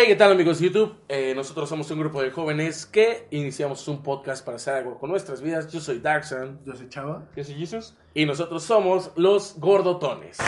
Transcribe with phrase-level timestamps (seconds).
[0.00, 0.94] Hey, ¿qué tal amigos de YouTube?
[1.08, 5.10] Eh, nosotros somos un grupo de jóvenes que iniciamos un podcast para hacer algo con
[5.10, 5.72] nuestras vidas.
[5.72, 7.26] Yo soy Darkson Yo soy Chava.
[7.34, 7.96] Yo soy Jesus.
[8.14, 10.38] y nosotros somos los gordotones.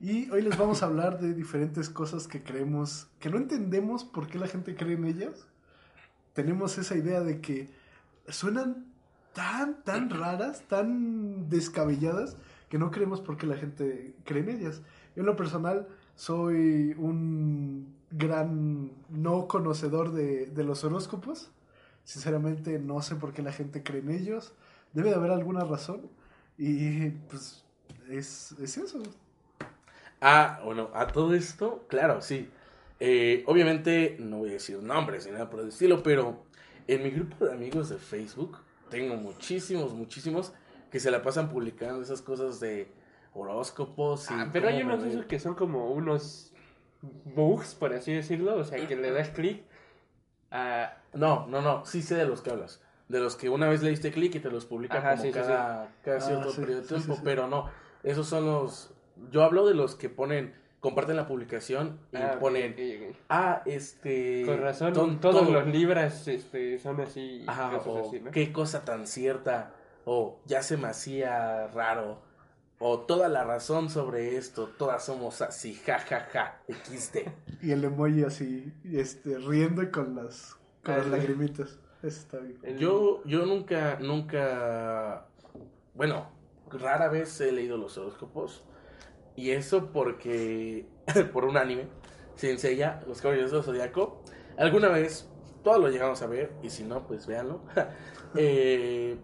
[0.00, 4.26] Y hoy les vamos a hablar de diferentes cosas que creemos, que no entendemos por
[4.26, 5.46] qué la gente cree en ellas.
[6.32, 7.68] Tenemos esa idea de que
[8.28, 8.86] suenan
[9.34, 12.38] tan, tan raras, tan descabelladas,
[12.70, 14.80] que no creemos por qué la gente cree en ellas.
[15.14, 21.52] Yo en lo personal soy un gran no conocedor de, de los horóscopos.
[22.02, 24.52] Sinceramente no sé por qué la gente cree en ellos.
[24.92, 26.10] Debe de haber alguna razón.
[26.58, 27.64] Y pues
[28.10, 29.00] es, es eso.
[30.20, 32.50] Ah, bueno, a todo esto, claro, sí.
[32.98, 36.42] Eh, obviamente no voy a decir nombres ni nada por el estilo, pero
[36.88, 38.58] en mi grupo de amigos de Facebook
[38.90, 40.52] tengo muchísimos, muchísimos
[40.90, 42.88] que se la pasan publicando esas cosas de
[43.40, 44.30] horóscopos.
[44.30, 46.52] Y Ah, pero hay unos esos que son como unos
[47.02, 48.56] bugs, por así decirlo.
[48.56, 49.62] O sea, que le das clic
[50.50, 50.96] a...
[51.14, 52.82] No, no, no, sí sé de los que hablas.
[53.08, 55.28] De los que una vez le diste clic y te los publica Ajá, como sí,
[55.32, 57.22] sí, cada, Ah, cierto sí, periodo de tiempo, sí, sí.
[57.24, 57.70] pero no,
[58.02, 58.92] esos son los...
[59.30, 63.16] Yo hablo de los que ponen, comparten la publicación y Ah, ponen, ok, ok.
[63.30, 64.42] ah, este...
[64.44, 67.44] Con razón, ton- todos todo- los libras este, son así.
[67.46, 68.30] Ajá, cosas o así, ¿no?
[68.30, 69.72] qué cosa tan cierta,
[70.04, 72.20] o ya se me hacía raro,
[72.78, 77.18] o toda la razón sobre esto, todas somos así, ja, ja, ja, XD.
[77.62, 81.78] Y el emoji así, este, riendo y con las, con las lagrimitas.
[82.02, 82.78] Eso está bien.
[82.78, 85.26] Yo, yo nunca, nunca,
[85.94, 86.30] bueno,
[86.70, 88.64] rara vez he leído los horóscopos,
[89.34, 90.86] y eso porque,
[91.32, 91.88] por un anime,
[92.36, 94.22] se enseña Los Caballeros del Zodiaco.
[94.56, 95.28] Alguna vez,
[95.64, 97.62] todos lo llegamos a ver, y si no, pues véanlo.
[98.34, 99.16] Eh,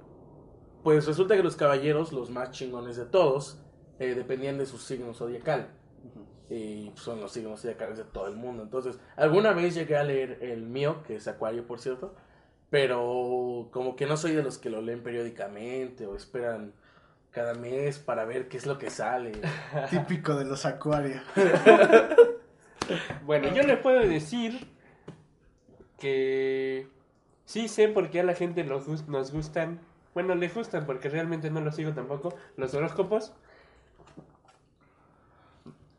[0.85, 3.59] pues resulta que los caballeros, los más chingones de todos,
[3.99, 5.71] eh, dependían de su signo zodiacal.
[6.51, 8.63] Y son los signos zodiacales de todo el mundo.
[8.63, 12.15] Entonces, alguna vez llegué a leer el mío, que es Acuario, por cierto.
[12.71, 16.75] Pero como que no soy de los que lo leen periódicamente o esperan
[17.31, 19.33] cada mes para ver qué es lo que sale.
[19.91, 21.23] Típico de los acuarios.
[23.25, 24.69] Bueno, yo les puedo decir
[25.99, 26.87] que
[27.47, 29.81] sí sé por qué a la gente nos, nos gustan.
[30.15, 32.35] Bueno, les gustan porque realmente no los sigo tampoco.
[32.57, 33.35] Los horóscopos.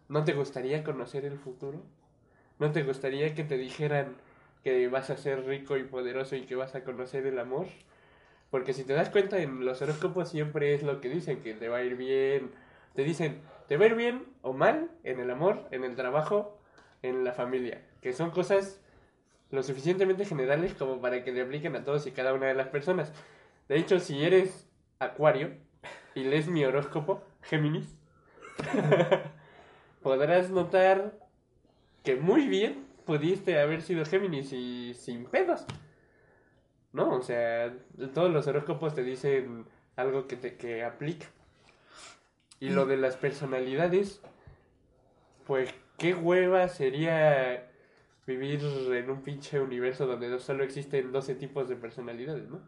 [0.08, 1.82] ¿No te gustaría conocer el futuro?
[2.58, 4.16] ¿No te gustaría que te dijeran
[4.64, 7.68] que vas a ser rico y poderoso y que vas a conocer el amor?
[8.52, 11.68] Porque si te das cuenta en los horóscopos siempre es lo que dicen, que te
[11.68, 12.52] va a ir bien.
[12.94, 16.58] Te dicen, te va a ir bien o mal en el amor, en el trabajo,
[17.02, 17.82] en la familia.
[18.02, 18.80] Que son cosas
[19.52, 22.68] lo suficientemente generales como para que le apliquen a todos y cada una de las
[22.68, 23.12] personas.
[23.68, 24.68] De hecho, si eres
[25.00, 25.54] acuario
[26.14, 27.96] y lees mi horóscopo, Géminis,
[30.04, 31.18] podrás notar
[32.04, 35.66] que muy bien pudiste haber sido Géminis y sin pedos.
[36.94, 37.16] ¿No?
[37.16, 37.74] O sea,
[38.14, 39.66] todos los horóscopos te dicen
[39.96, 41.26] algo que te que aplica.
[42.60, 44.22] Y lo de las personalidades,
[45.46, 47.70] pues qué hueva sería
[48.26, 52.62] vivir en un pinche universo donde solo existen 12 tipos de personalidades, ¿no?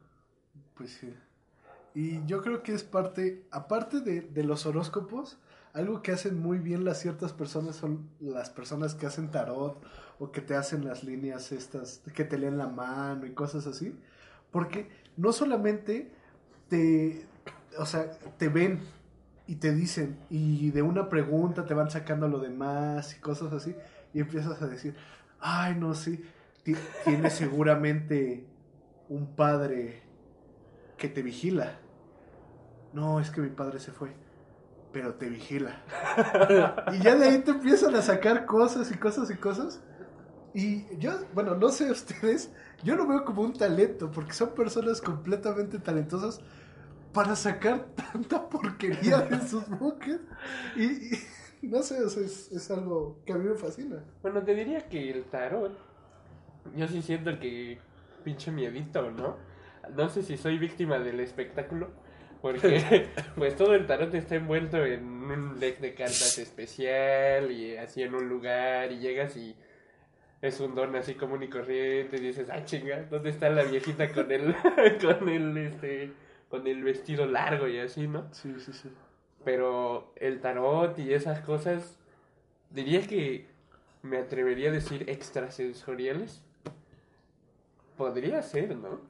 [0.78, 1.14] Pues sí.
[1.96, 5.38] Y yo creo que es parte, aparte de, de los horóscopos,
[5.74, 9.84] algo que hacen muy bien las ciertas personas son las personas que hacen tarot
[10.20, 13.96] o que te hacen las líneas estas, que te leen la mano y cosas así.
[14.52, 16.12] Porque no solamente
[16.70, 17.26] te,
[17.78, 18.80] o sea, te ven
[19.48, 23.76] y te dicen y de una pregunta te van sacando lo demás y cosas así
[24.14, 24.96] y empiezas a decir,
[25.40, 26.24] ay, no, sí,
[26.64, 26.76] ti-
[27.06, 28.46] tienes seguramente
[29.10, 30.02] un padre
[30.98, 31.80] que te vigila.
[32.94, 34.16] No, es que mi padre se fue,
[34.92, 35.84] pero te vigila.
[36.94, 39.84] y ya de ahí te empiezan a sacar cosas y cosas y cosas.
[40.54, 42.52] Y yo, bueno, no sé ustedes,
[42.84, 46.42] yo lo veo como un talento, porque son personas completamente talentosas
[47.14, 50.20] para sacar tanta porquería de sus buques.
[50.76, 51.16] Y,
[51.62, 54.04] y no sé, o sea, es, es algo que a mí me fascina.
[54.22, 55.78] Bueno, te diría que el tarot,
[56.76, 57.80] yo sí siento que
[58.24, 59.36] pinche miedito, ¿no?
[59.96, 61.90] No sé si soy víctima del espectáculo,
[62.42, 68.04] Porque pues todo el tarot está envuelto en un deck de cartas especial y así
[68.04, 69.56] en un lugar y llegas y
[70.42, 74.12] es un don así común y corriente y dices, ah chinga, ¿dónde está la viejita
[74.12, 74.56] con el,
[75.02, 76.12] con el este,
[76.50, 78.32] con el vestido largo y así, ¿no?
[78.34, 78.90] Sí, sí, sí.
[79.44, 81.98] Pero el tarot y esas cosas,
[82.70, 83.48] diría que
[84.04, 86.44] me atrevería a decir extrasensoriales.
[87.98, 89.02] Podría ser, ¿no?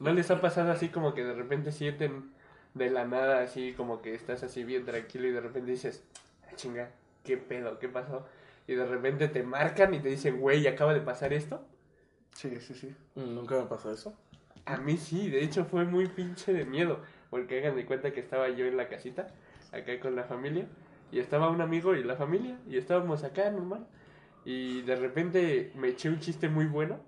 [0.00, 2.32] ¿No les ha pasado así como que de repente sienten
[2.74, 6.04] de la nada así como que estás así bien tranquilo y de repente dices,
[6.44, 6.90] ah, chinga,
[7.24, 7.78] ¿qué pedo?
[7.78, 8.26] ¿Qué pasó?
[8.66, 11.64] Y de repente te marcan y te dicen, güey, acaba de pasar esto.
[12.34, 12.94] Sí, sí, sí.
[13.14, 14.14] Mm, Nunca me pasó eso.
[14.66, 17.00] A mí sí, de hecho fue muy pinche de miedo,
[17.30, 19.28] porque hagan de cuenta que estaba yo en la casita,
[19.72, 20.66] acá con la familia,
[21.12, 23.86] y estaba un amigo y la familia, y estábamos acá normal,
[24.44, 27.00] y de repente me eché un chiste muy bueno,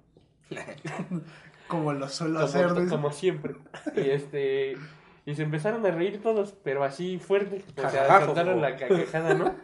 [1.69, 2.89] Como lo suelo como, hacer.
[2.89, 3.57] como siempre,
[3.97, 4.77] y este,
[5.25, 9.55] y se empezaron a reír todos, pero así fuerte, o sea, soltaron la carcajada, ¿no?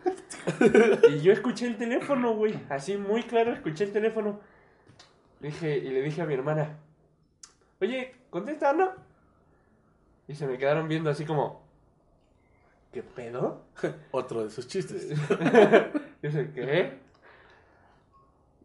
[1.08, 4.40] Y yo escuché el teléfono, güey, así muy claro escuché el teléfono,
[5.40, 6.78] dije, y le dije a mi hermana,
[7.80, 8.90] oye, contesta, ¿no?
[10.26, 11.62] Y se me quedaron viendo así como,
[12.92, 13.64] ¿qué pedo?
[14.10, 15.08] Otro de sus chistes.
[16.22, 16.98] Dice, ¿qué?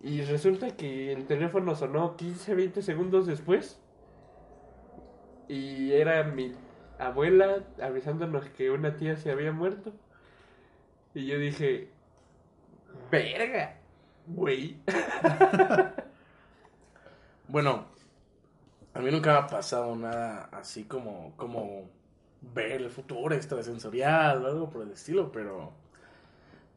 [0.02, 3.80] Y resulta que el teléfono sonó 15, 20 segundos después.
[5.48, 6.54] Y era mi
[7.00, 9.94] abuela avisándonos que una tía se había muerto.
[11.14, 11.90] Y yo dije,
[13.12, 13.78] verga,
[14.28, 14.78] güey.
[17.50, 17.86] Bueno,
[18.94, 21.90] a mí nunca me ha pasado nada así como, como
[22.42, 25.72] ver el futuro extrasensorial o algo por el estilo, pero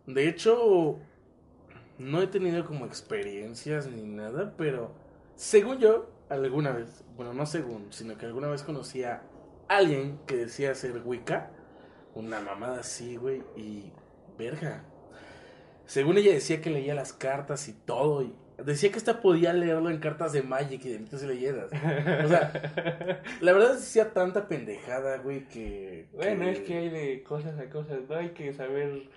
[0.06, 0.99] de hecho
[2.00, 4.93] no he tenido como experiencias ni nada, pero
[5.37, 9.23] según yo, alguna vez, bueno, no según, sino que alguna vez conocí a
[9.69, 11.50] alguien que decía ser Wicca,
[12.14, 13.93] una mamada así, güey, y
[14.38, 14.82] verga.
[15.85, 19.91] Según ella decía que leía las cartas y todo, y decía que hasta podía leerlo
[19.91, 21.67] en cartas de Magic y de mitos y leyendas.
[21.67, 26.06] O sea, la verdad decía tanta pendejada, güey, que...
[26.14, 28.17] Bueno, es que hay de cosas a cosas, ¿no?
[28.17, 29.11] Hay que saber.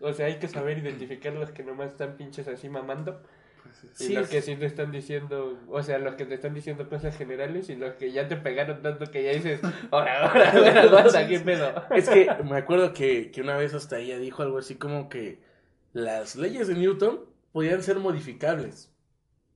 [0.00, 3.22] O sea, hay que saber identificar los que nomás están pinches así mamando.
[3.62, 3.86] Pues sí.
[3.86, 6.88] Y Sí, los que sí te están diciendo, o sea, los que te están diciendo
[6.88, 9.60] cosas generales y los que ya te pegaron tanto que ya dices,
[9.90, 11.72] ahora, ahora, ahora, aguanta, qué pedo.
[11.90, 15.40] Es que me acuerdo que, que una vez hasta ella dijo algo así como que
[15.92, 17.20] las leyes de Newton
[17.52, 18.92] podían ser modificables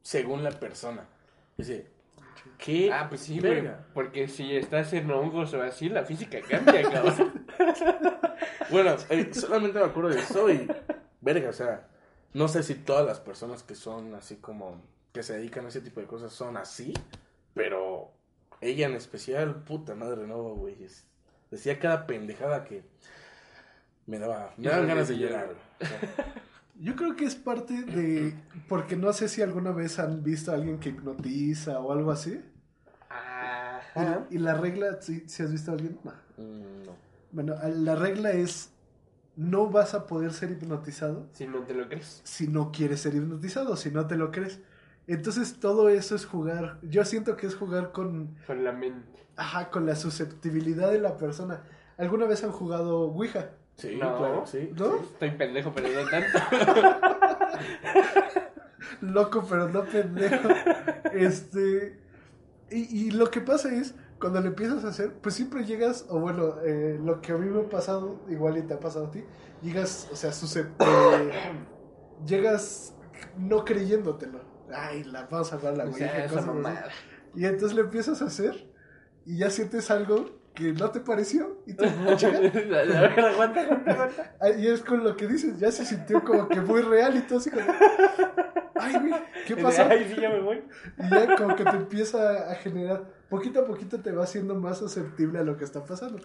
[0.02, 1.06] según la persona.
[1.58, 1.86] Dice,
[2.56, 2.90] ¿qué?
[2.90, 3.86] Ah, pues sí, verga?
[3.92, 7.32] porque si estás en hongos o así, la física cambia, cabrón.
[8.70, 10.70] Bueno, eh, solamente me acuerdo de eso y,
[11.20, 11.88] verga, o sea,
[12.32, 14.80] no sé si todas las personas que son así como,
[15.12, 16.94] que se dedican a ese tipo de cosas son así,
[17.52, 18.12] pero
[18.60, 20.76] ella en especial, puta madre, no, güey.
[21.50, 22.84] Decía cada pendejada que
[24.06, 25.54] me daba, me daban ganas de llorar.
[26.80, 28.34] Yo creo que es parte de.
[28.68, 32.42] Porque no sé si alguna vez han visto a alguien que hipnotiza o algo así.
[33.10, 34.26] Ajá.
[34.30, 35.98] Y, y la regla, ¿sí, sí has visto a alguien?
[36.04, 36.12] No.
[36.38, 37.09] mm, no.
[37.32, 38.72] Bueno, la regla es:
[39.36, 42.20] no vas a poder ser hipnotizado Si no te lo crees.
[42.24, 44.60] si no quieres ser hipnotizado, si no te lo crees.
[45.06, 46.78] Entonces todo eso es jugar.
[46.82, 49.24] Yo siento que es jugar con, Con la mente.
[49.36, 51.62] ajá, con la susceptibilidad de la persona.
[51.96, 53.50] ¿Alguna vez han jugado Ouija?
[53.76, 54.16] Sí, No.
[54.18, 54.70] claro, sí.
[54.76, 54.96] ¿No?
[54.96, 56.38] Estoy pendejo, pero no tanto.
[59.00, 60.48] Loco, pero no pendejo.
[61.12, 61.98] Este.
[62.70, 66.20] Y, y lo que pasa es, cuando le empiezas a hacer, pues siempre llegas, o
[66.20, 69.10] bueno, eh, lo que a mí me ha pasado, igual y te ha pasado a
[69.10, 69.24] ti,
[69.62, 71.30] llegas, o sea, eh,
[72.26, 72.94] llegas
[73.38, 74.40] no creyéndotelo.
[74.72, 76.88] Ay, la vamos a hablar la O Ouija, sea.
[77.34, 78.70] Y entonces le empiezas a hacer,
[79.24, 84.34] y ya sientes algo que no te pareció, y ver, aguanta, aguanta, aguanta.
[84.58, 87.38] Y es con lo que dices, ya se sintió como que muy real y todo
[87.38, 87.64] así como,
[88.80, 89.82] ay, güey, ¿qué pasó?
[89.88, 90.62] Ay, sí, ya me voy.
[90.98, 94.78] Y ya como que te empieza a generar, poquito a poquito te va haciendo más
[94.78, 96.18] susceptible a lo que está pasando.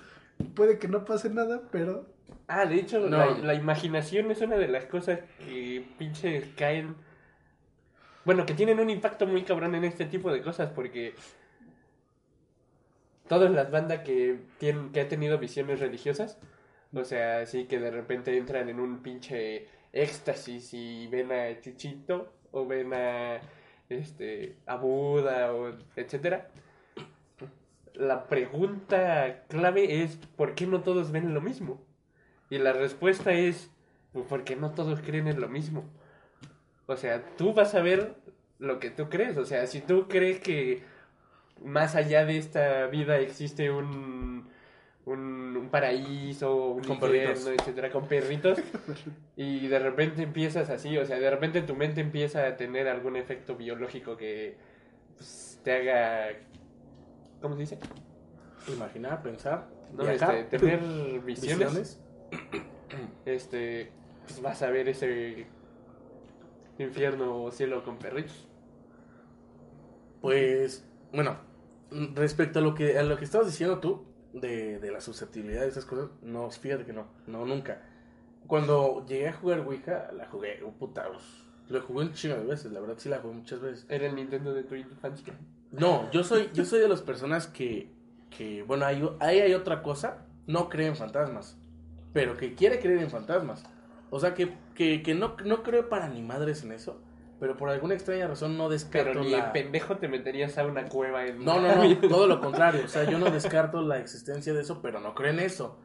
[0.54, 2.08] Puede que no pase nada, pero
[2.48, 3.18] Ah, de hecho, No.
[3.18, 6.96] la, la imaginación es una de las cosas que pinches caen.
[8.24, 11.14] Bueno, que tienen un impacto muy cabrón en este tipo de cosas, porque
[13.28, 16.38] todas las bandas que tienen, que han tenido visiones religiosas,
[16.94, 22.34] o sea, así que de repente entran en un pinche éxtasis y ven a Chuchito,
[22.56, 23.42] o ven a
[23.90, 26.50] este a Buda, o etcétera.
[27.94, 31.82] La pregunta clave es ¿por qué no todos ven lo mismo?
[32.50, 33.70] Y la respuesta es,
[34.14, 35.86] pues porque no todos creen en lo mismo.
[36.88, 38.16] O sea, tú vas a ver
[38.60, 39.38] lo que tú crees.
[39.38, 40.84] O sea, si tú crees que
[41.64, 44.48] más allá de esta vida existe un,
[45.06, 47.48] un, un paraíso, un Con infierno, perritos.
[47.48, 48.60] etcétera, con perritos.
[49.36, 53.16] y de repente empiezas así, o sea, de repente tu mente empieza a tener algún
[53.16, 54.58] efecto biológico que
[55.16, 56.30] pues, te haga.
[57.42, 57.80] ¿Cómo se dice?
[58.68, 60.80] Imaginar, pensar, No, este, tener
[61.26, 61.60] visiones.
[61.74, 62.02] visiones.
[63.26, 63.92] Este,
[64.26, 65.48] pues vas a ver ese
[66.78, 68.48] infierno o cielo con perritos.
[70.22, 71.38] Pues, bueno,
[72.14, 75.70] respecto a lo que a lo que estabas diciendo tú, de, de la susceptibilidad de
[75.70, 77.82] esas cosas, no, fíjate que no, no, nunca.
[78.48, 81.24] Cuando llegué a jugar Ouija, la jugué, un puta, pues,
[81.70, 83.86] lo jugué un chingo de veces, la verdad sí la jugué muchas veces.
[83.90, 85.34] Era el Nintendo de tu infancia.
[85.72, 87.90] No, yo soy, yo soy de las personas que,
[88.30, 91.58] que bueno, ahí, ahí hay otra cosa, no cree en fantasmas,
[92.14, 93.64] pero que quiere creer en fantasmas.
[94.12, 97.02] O sea, que, que, que no, no creo para ni madres en eso,
[97.40, 99.48] pero por alguna extraña razón no descarto Pero ni la...
[99.48, 101.44] en pendejo te meterías a una cueva en...
[101.44, 102.84] No, no, no, todo lo contrario.
[102.86, 105.80] O sea, yo no descarto la existencia de eso, pero no creo en eso.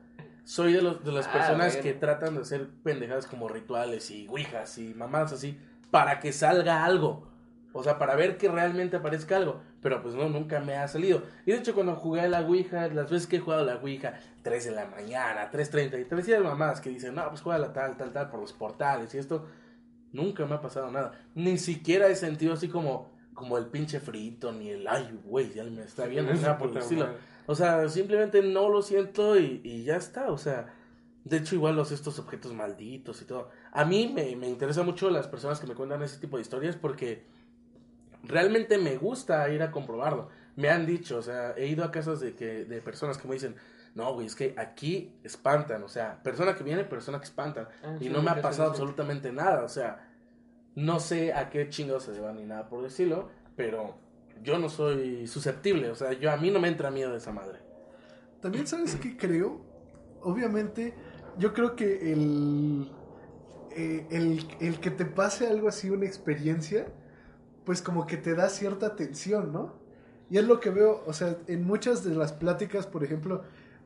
[0.44, 1.82] Soy de, los, de las Ah, personas bueno.
[1.82, 5.58] que tratan de hacer pendejadas como rituales y ouijas y mamadas así
[5.90, 7.28] para que salga algo.
[7.72, 9.60] O sea, para ver que realmente aparezca algo.
[9.80, 11.22] Pero pues no, nunca me ha salido.
[11.46, 13.76] Y de hecho, cuando jugué a la ouija, las veces que he jugado a la
[13.76, 17.72] ouija, 3 de la mañana, 3.33, y hay mamadas que dicen, no, pues juega la
[17.72, 19.46] tal, tal, tal, por los portales y esto.
[20.12, 21.12] Nunca me ha pasado nada.
[21.34, 25.64] Ni siquiera he sentido así como, como el pinche frito, ni el ay, güey, ya
[25.64, 27.06] me está viendo, nada por el Puta estilo.
[27.06, 27.18] madre.
[27.46, 30.30] O sea, simplemente no lo siento y, y ya está.
[30.30, 30.72] O sea,
[31.24, 33.50] de hecho, igual los estos objetos malditos y todo.
[33.72, 36.76] A mí me, me interesa mucho las personas que me cuentan ese tipo de historias
[36.76, 37.24] porque
[38.22, 40.28] realmente me gusta ir a comprobarlo.
[40.56, 43.34] Me han dicho, o sea, he ido a casas de, que, de personas que me
[43.34, 43.54] dicen,
[43.94, 45.82] no, güey, es que aquí espantan.
[45.82, 47.68] O sea, persona que viene, persona que espantan.
[47.82, 49.64] Ah, y sí, no me ha pasado absolutamente nada.
[49.64, 50.08] O sea,
[50.74, 53.96] no sé a qué chingados se deban ni nada por decirlo, pero
[54.42, 55.90] yo no soy susceptible.
[55.90, 57.58] O sea, yo a mí no me entra miedo de esa madre.
[58.40, 59.60] También sabes qué creo.
[60.22, 60.94] Obviamente,
[61.38, 62.90] yo creo que el,
[63.72, 66.86] eh, el, el que te pase algo así, una experiencia,
[67.64, 69.80] pues como que te da cierta tensión, ¿no?
[70.30, 73.42] Y es lo que veo, o sea, en muchas de las pláticas, por ejemplo,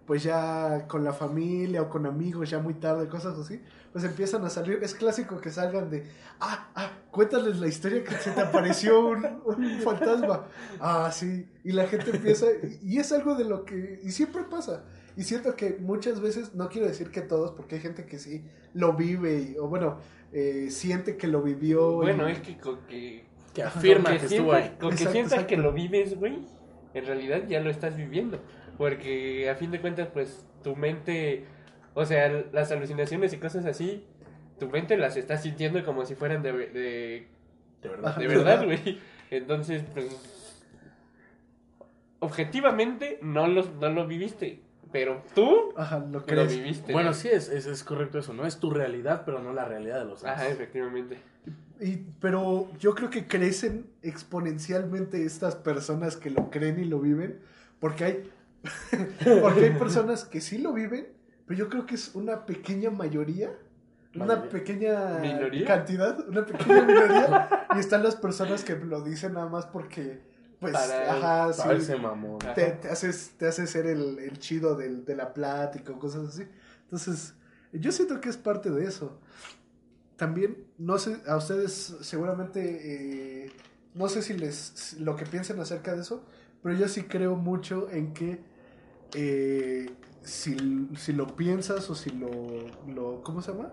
[0.06, 3.60] pues ya con la familia o con amigos, ya muy tarde, cosas así,
[3.92, 6.04] pues empiezan a salir, es clásico que salgan de,
[6.40, 10.44] ah, ah, cuéntales la historia que se te apareció un, un fantasma.
[10.80, 12.46] Ah, sí, y la gente empieza,
[12.82, 14.84] y, y es algo de lo que, y siempre pasa,
[15.16, 18.44] y siento que muchas veces, no quiero decir que todos, porque hay gente que sí
[18.74, 19.98] lo vive, y- o bueno,
[20.32, 21.92] eh, siente que lo vivió.
[22.02, 23.24] y- Bueno, es que con que...
[23.54, 24.76] Que afirma con que, que estuvo sientas- ahí.
[24.80, 25.48] Con que Exacto, sientas exacto.
[25.48, 26.44] que lo vives, güey,
[26.92, 28.40] en realidad ya lo estás viviendo.
[28.78, 31.44] Porque a fin de cuentas, pues tu mente,
[31.94, 34.04] o sea, las alucinaciones y cosas así,
[34.58, 37.28] tu mente las está sintiendo como si fueran de, de,
[37.82, 38.16] De verdad.
[38.16, 38.98] De verdad, güey.
[39.30, 40.62] Entonces, pues,
[42.20, 44.60] objetivamente no, los, no lo viviste,
[44.92, 46.56] pero tú Ajá, lo lo crees.
[46.56, 46.92] viviste.
[46.92, 47.14] Bueno, ¿no?
[47.14, 48.46] sí, es, es, es correcto eso, ¿no?
[48.46, 50.38] Es tu realidad, pero no la realidad de los demás.
[50.38, 51.18] Ajá, efectivamente.
[51.80, 57.40] Y, pero yo creo que crecen exponencialmente estas personas que lo creen y lo viven,
[57.80, 58.30] porque hay,
[59.42, 61.08] porque hay personas que sí lo viven,
[61.46, 63.52] pero yo creo que es una pequeña mayoría,
[64.14, 65.66] una pequeña ¿Minoría?
[65.66, 70.22] cantidad, una pequeña minoría, y están las personas que lo dicen nada más porque,
[70.60, 71.12] pues, Para-
[71.46, 72.38] ajá, sí, Ay, ese mamón.
[72.42, 72.54] Ajá.
[72.54, 76.28] te, te haces, te hace ser el, el chido del- de la plática o cosas
[76.28, 76.44] así.
[76.84, 77.34] Entonces,
[77.72, 79.20] yo siento que es parte de eso.
[80.16, 83.50] También, no sé, a ustedes seguramente, eh,
[83.94, 86.24] no sé si les, lo que piensen acerca de eso,
[86.62, 88.40] pero yo sí creo mucho en que
[89.14, 89.90] eh,
[90.22, 92.28] si, si lo piensas o si lo,
[92.88, 93.72] lo, ¿cómo se llama?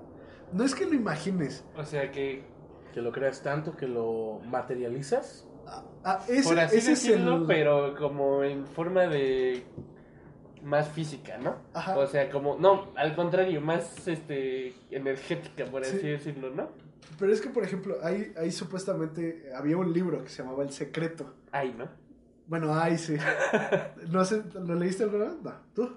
[0.54, 1.64] No es que lo imagines.
[1.78, 2.44] O sea que,
[2.94, 5.48] Que lo creas tanto que lo materializas.
[5.66, 7.46] Ah, ah, ese, por así ese es decirlo, el...
[7.46, 9.64] pero como en forma de
[10.62, 11.56] más física, ¿no?
[11.74, 11.98] Ajá.
[11.98, 16.08] O sea, como, no, al contrario, más este energética, por así Sí.
[16.08, 16.70] decirlo, ¿no?
[17.18, 20.72] Pero es que, por ejemplo, ahí, ahí supuestamente había un libro que se llamaba El
[20.72, 21.34] Secreto.
[21.52, 21.88] Ay, ¿no?
[22.52, 23.16] Bueno, ahí sí.
[24.10, 25.36] No sé, ¿lo leíste alguna vez?
[25.42, 25.90] No, ¿tú?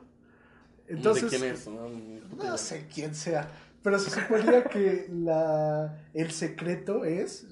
[0.86, 1.66] Entonces, ¿De quién es?
[1.66, 3.48] No, no sé quién sea,
[3.82, 7.48] pero se suponía que la, el secreto es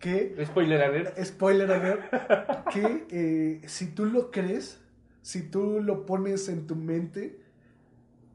[0.00, 1.22] que, Spoiler alert.
[1.22, 4.80] spoiler alert, que eh, si tú lo crees,
[5.22, 7.38] si tú lo pones en tu mente,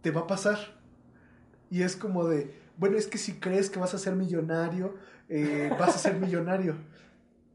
[0.01, 0.57] te va a pasar.
[1.69, 4.95] Y es como de, bueno, es que si crees que vas a ser millonario,
[5.27, 6.75] eh, vas a ser millonario.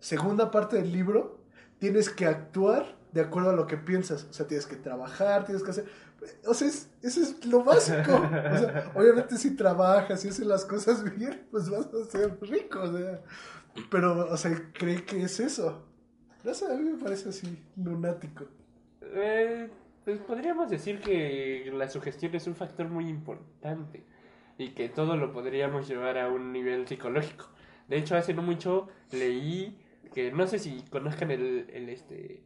[0.01, 1.40] Segunda parte del libro,
[1.81, 4.25] tienes que actuar de acuerdo a lo que piensas.
[4.31, 5.87] O sea, tienes que trabajar, tienes que hacer...
[6.47, 8.15] O sea, es- eso es lo básico.
[8.15, 12.83] O sea, obviamente si trabajas y haces las cosas bien, pues vas a ser rico.
[12.83, 13.21] O sea,
[13.91, 15.83] pero, o sea, cree que es eso.
[16.45, 18.45] No sé, a mí me parece así, lunático.
[19.03, 19.69] Eh,
[20.05, 24.05] pues podríamos decir que la sugestión es un factor muy importante
[24.59, 27.47] y que todo lo podríamos llevar a un nivel psicológico.
[27.89, 29.79] De hecho, hace no mucho leí
[30.15, 32.43] que no sé si conozcan el, el este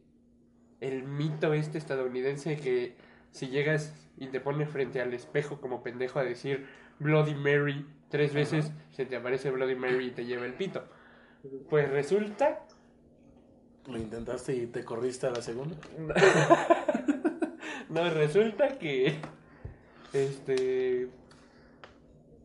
[0.81, 2.95] el mito este estadounidense que
[3.31, 6.67] si llegas y te pones frente al espejo como pendejo a decir
[6.99, 10.83] Bloody Mary tres veces, se te aparece Bloody Mary y te lleva el pito.
[11.69, 12.65] Pues resulta
[13.87, 15.77] Lo intentaste y te corriste a la segunda.
[17.87, 19.15] No, resulta que
[20.11, 21.07] este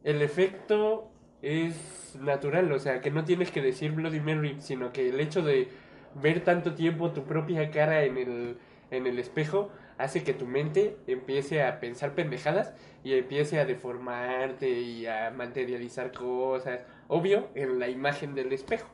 [0.04, 1.09] el efecto
[1.42, 5.42] es natural, o sea, que no tienes que decir Bloody Mary, sino que el hecho
[5.42, 5.68] de
[6.14, 8.58] ver tanto tiempo tu propia cara en el,
[8.90, 12.72] en el espejo hace que tu mente empiece a pensar pendejadas
[13.04, 18.88] y empiece a deformarte y a materializar cosas, obvio, en la imagen del espejo.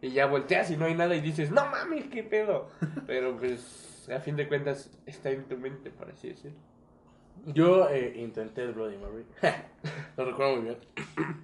[0.00, 2.68] Y ya volteas y no hay nada y dices, no mames, qué pedo.
[3.06, 6.58] Pero pues, a fin de cuentas, está en tu mente, por así decirlo.
[7.46, 9.24] Yo eh, intenté el Bloody Mary.
[10.16, 10.78] lo recuerdo muy bien.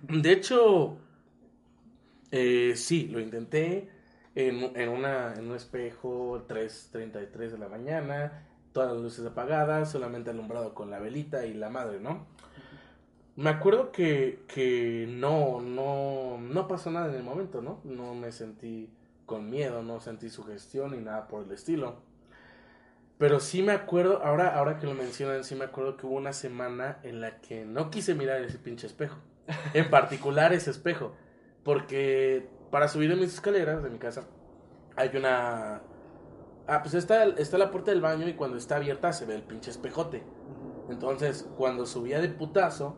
[0.22, 0.96] De hecho,
[2.30, 3.90] eh, sí, lo intenté
[4.34, 10.30] en, en, una, en un espejo 3.33 de la mañana, todas las luces apagadas, solamente
[10.30, 12.26] alumbrado con la velita y la madre, ¿no?
[13.34, 17.80] Me acuerdo que, que no, no, no pasó nada en el momento, ¿no?
[17.84, 18.90] No me sentí
[19.26, 21.96] con miedo, no sentí sugestión ni nada por el estilo.
[23.18, 26.32] Pero sí me acuerdo, ahora, ahora que lo mencionan, sí me acuerdo que hubo una
[26.32, 29.18] semana en la que no quise mirar ese pinche espejo.
[29.74, 31.12] En particular ese espejo.
[31.64, 34.22] Porque para subir en mis escaleras de mi casa
[34.96, 35.82] hay una...
[36.68, 39.42] Ah, pues está, está la puerta del baño y cuando está abierta se ve el
[39.42, 40.22] pinche espejote.
[40.88, 42.96] Entonces, cuando subía de putazo,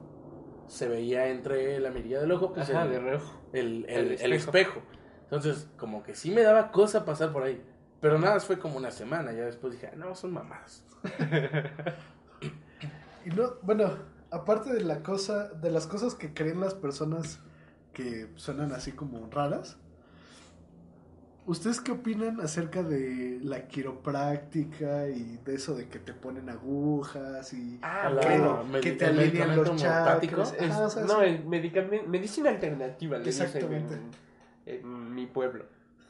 [0.67, 3.41] se veía entre la mirilla del ojo, pues Ajá, el, de reojo.
[3.53, 4.83] el, el- El el espejo.
[5.23, 7.63] Entonces, como que sí me daba cosa pasar por ahí.
[8.01, 9.33] Pero nada, más fue como una semana.
[9.33, 10.85] Ya después dije, "Ah, no, son mamadas.
[13.27, 13.91] Y no, bueno,
[14.31, 17.39] aparte de la cosa, de las cosas que creen las personas
[17.93, 19.77] que suenan así como raras,
[21.45, 27.53] ¿ustedes qué opinan acerca de la quiropráctica y de eso de que te ponen agujas
[27.53, 30.55] y Ah, la- que, no, que te alinean los chakras?
[30.59, 33.95] Es- Ajá, o sea, no, es medicina alternativa, le dicen Exactamente.
[34.65, 35.67] en, en mi pueblo.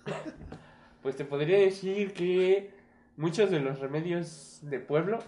[1.03, 2.71] pues te podría decir que
[3.17, 5.19] muchos de los remedios de pueblo,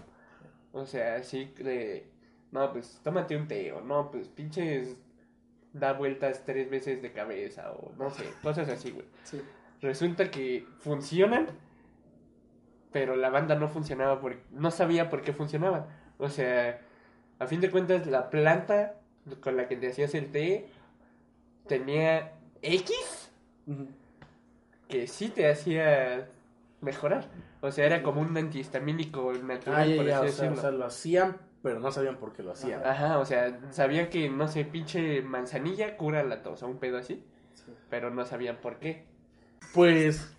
[0.71, 2.07] o sea, así de,
[2.51, 4.95] no, pues tómate un té, o no, pues pinches,
[5.73, 9.05] da vueltas tres veces de cabeza, o no sé, cosas así, güey.
[9.23, 9.41] Sí.
[9.81, 11.47] Resulta que funcionan,
[12.93, 15.87] pero la banda no funcionaba porque no sabía por qué funcionaban.
[16.19, 16.79] O sea,
[17.39, 18.95] a fin de cuentas, la planta
[19.41, 20.67] con la que te hacías el té
[21.67, 23.31] tenía X.
[24.89, 26.29] que sí te hacía
[26.81, 27.27] mejorar.
[27.61, 30.57] O sea, era como un antihistamínico natural, Ah, ya, por ya, así o sea, decirlo.
[30.57, 32.85] o sea, lo hacían, pero no sabían por qué lo hacían.
[32.85, 36.97] Ajá, o sea, sabían que, no sé, pinche manzanilla cura la tos, o un pedo
[36.97, 37.71] así, Sí.
[37.89, 39.05] pero no sabían por qué.
[39.73, 40.33] Pues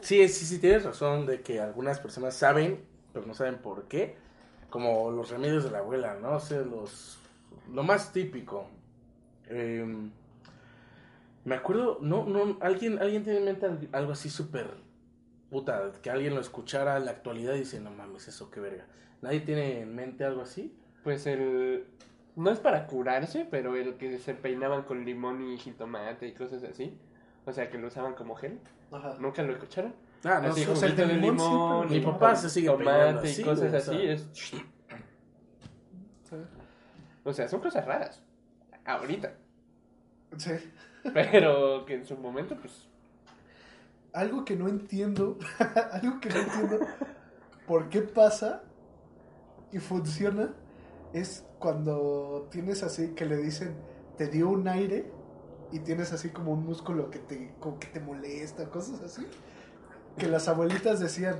[0.00, 2.80] sí, sí, sí, tienes razón de que algunas personas saben,
[3.12, 4.16] pero no saben por qué.
[4.70, 6.36] Como los remedios de la abuela, ¿no?
[6.36, 7.18] O sea, los,
[7.72, 8.68] lo más típico.
[9.48, 10.10] Em,
[11.44, 14.68] me acuerdo, no, no, alguien, alguien tiene en mente al- algo así súper
[15.50, 18.86] puta, que alguien lo escuchara en la actualidad y dice, no mames, eso qué verga.
[19.22, 20.74] ¿Nadie tiene en mente algo así?
[21.02, 21.86] Pues el...
[22.36, 26.62] No es para curarse, pero el que se peinaban con limón y jitomate y cosas
[26.62, 26.96] así.
[27.44, 28.60] O sea, que lo usaban como gel.
[28.92, 29.16] Ajá.
[29.18, 29.94] ¿Nunca lo escucharon?
[30.22, 33.06] Ah, no así, o sea, el de limón sí, limón, Mi papá se sigue peinando
[33.06, 34.06] tomate así, y cosas así.
[34.06, 34.28] Es...
[37.24, 38.22] O sea, son cosas raras.
[38.84, 39.32] Ahorita.
[40.36, 40.52] Sí.
[41.14, 42.88] Pero que en su momento, pues...
[44.12, 45.38] Algo que no entiendo,
[45.92, 46.80] algo que no entiendo
[47.66, 48.64] por qué pasa
[49.70, 50.52] y funciona
[51.12, 53.76] es cuando tienes así que le dicen
[54.16, 55.10] te dio un aire
[55.72, 59.26] y tienes así como un músculo que te como que te molesta, cosas así.
[60.18, 61.36] Que las abuelitas decían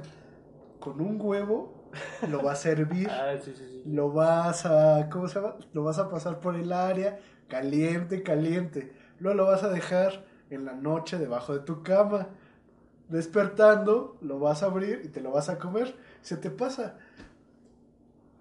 [0.79, 1.91] con un huevo
[2.29, 3.83] lo vas a hervir, Ah, sí, sí, sí.
[3.85, 5.57] lo vas a ¿cómo se llama?
[5.73, 7.19] Lo vas a pasar por el área
[7.49, 8.93] caliente, caliente.
[9.21, 12.29] Luego lo vas a dejar en la noche debajo de tu cama.
[13.09, 15.95] Despertando, lo vas a abrir y te lo vas a comer.
[16.23, 16.97] Se te pasa.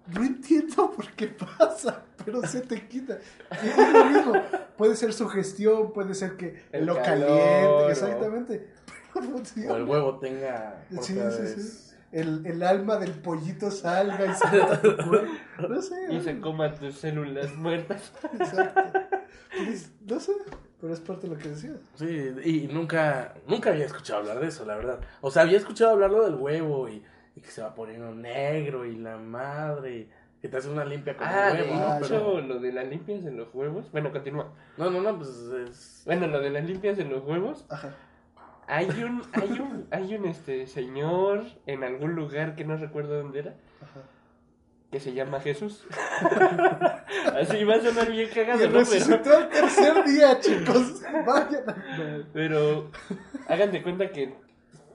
[0.06, 3.18] No entiendo por qué pasa, pero se te quita.
[3.62, 4.32] Y es lo mismo.
[4.76, 8.68] Puede ser sugestión, puede ser que El lo calor, caliente, exactamente.
[9.12, 11.96] Pero O el huevo tenga Sí, sí, sí.
[12.12, 15.68] El, el alma del pollito salga y.
[15.68, 15.94] No sé.
[16.10, 18.12] Y se coma tus células muertas.
[18.32, 19.19] Exacto.
[19.56, 20.32] Pues, no sé,
[20.80, 21.76] pero es parte de lo que decías.
[21.96, 25.00] Sí, y nunca, nunca había escuchado hablar de eso, la verdad.
[25.20, 27.02] O sea, había escuchado hablarlo del huevo y,
[27.36, 31.16] y que se va poniendo negro y la madre, y que te hace una limpia
[31.16, 31.96] con Ah, el de huevo, ¿no?
[31.98, 33.90] hecho, Pero- lo de las limpias en los huevos.
[33.92, 34.52] Bueno, continúa.
[34.78, 35.28] no, no, no, pues
[35.68, 36.02] es...
[36.06, 37.66] Bueno, lo de las limpias en los huevos.
[37.68, 37.94] Ajá.
[38.66, 43.40] Hay un, hay un, hay un este señor en algún lugar que no recuerdo dónde
[43.40, 43.50] era,
[43.82, 44.00] Ajá.
[44.90, 45.86] Que se llama Jesús.
[47.40, 48.72] Así va a sonar bien Y cagado, ¿no?
[48.72, 51.02] Pero, resucitó al tercer día, chicos.
[51.26, 51.68] Vayan.
[51.70, 52.90] a- pero
[53.48, 54.34] hagan de cuenta que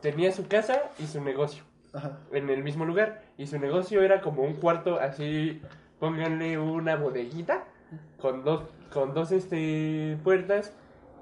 [0.02, 2.20] tenía su casa y su negocio Ajá.
[2.32, 3.24] en el mismo lugar.
[3.38, 5.62] Y su negocio era como un cuarto así,
[6.00, 7.64] pónganle una bodeguita
[8.20, 10.74] con dos, con dos este, puertas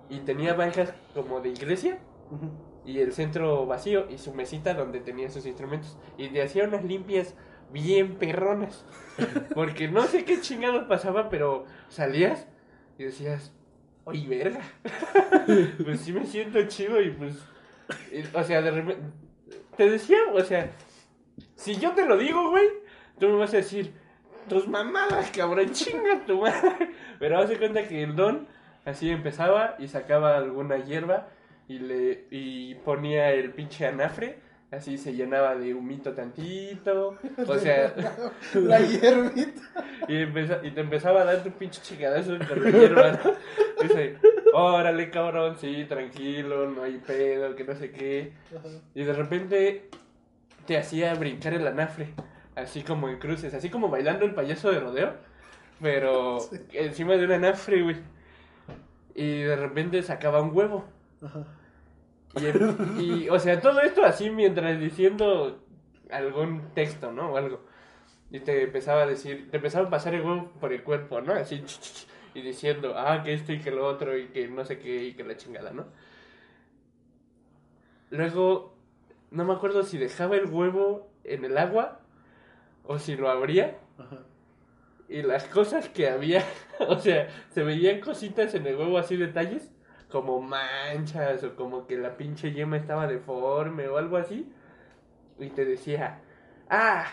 [0.09, 1.99] y tenía bancas como de iglesia.
[2.85, 6.83] Y el centro vacío y su mesita donde tenía sus instrumentos y te hacía unas
[6.83, 7.35] limpias
[7.73, 8.85] bien perronas.
[9.53, 12.47] Porque no sé qué chingados pasaba pero salías
[12.97, 13.51] y decías
[14.05, 14.61] oye verga
[15.83, 17.35] pues sí me siento chido y pues
[18.33, 19.03] o sea de repente
[19.77, 20.71] te decía o sea
[21.55, 22.67] si yo te lo digo güey
[23.17, 23.93] tú me vas a decir
[24.49, 28.47] tus mamadas cabrón chinga tu madre pero haz de cuenta que el don
[28.85, 31.29] así empezaba y sacaba alguna hierba
[31.67, 34.39] y le y ponía el pinche anafre,
[34.75, 37.93] así se llenaba de humito tantito, o sea,
[38.55, 39.61] La hierbita.
[40.07, 43.31] y, empeza- y te empezaba a dar tu pinche chingadazo con la hierba, ¿no?
[43.81, 44.17] Dice,
[44.53, 48.67] órale cabrón, sí, tranquilo, no hay pedo, que no sé qué, Ajá.
[48.95, 49.89] y de repente
[50.65, 52.13] te hacía brincar el anafre,
[52.55, 55.13] así como en cruces, así como bailando el payaso de rodeo,
[55.81, 56.57] pero Sí.
[56.73, 57.97] encima de un anafre, güey.
[59.15, 60.85] Y de repente sacaba un huevo.
[61.21, 61.45] Ajá.
[62.35, 65.63] Y, y, o sea, todo esto así mientras diciendo
[66.09, 67.33] algún texto, ¿no?
[67.33, 67.61] O algo.
[68.31, 71.33] Y te empezaba a decir, te empezaba a pasar el huevo por el cuerpo, ¿no?
[71.33, 74.47] Así, ch, ch, ch, y diciendo, ah, que esto y que lo otro, y que
[74.47, 75.85] no sé qué, y que la chingada, ¿no?
[78.09, 78.75] Luego,
[79.31, 81.99] no me acuerdo si dejaba el huevo en el agua
[82.83, 83.77] o si lo abría.
[83.97, 84.19] Ajá.
[85.09, 86.43] Y las cosas que había,
[86.87, 89.71] o sea, se veían cositas en el huevo así, detalles,
[90.13, 94.47] como manchas o como que la pinche yema estaba deforme o algo así.
[95.39, 96.21] Y te decía,
[96.69, 97.07] ah,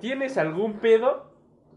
[0.00, 1.30] ¿tienes algún pedo?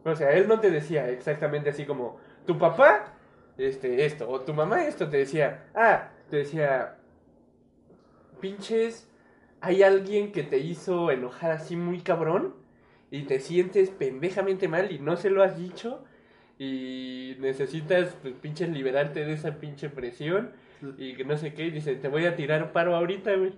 [0.05, 3.15] O sea, él no te decía exactamente así como, tu papá,
[3.57, 6.99] este, esto, o tu mamá esto, te decía, ah, te decía,
[8.39, 9.09] pinches,
[9.59, 12.55] hay alguien que te hizo enojar así muy cabrón
[13.11, 16.05] y te sientes pendejamente mal y no se lo has dicho
[16.59, 20.51] y necesitas pues liberarte de esa pinche presión
[20.97, 23.53] y que no sé qué, y dice, te voy a tirar paro ahorita, güey.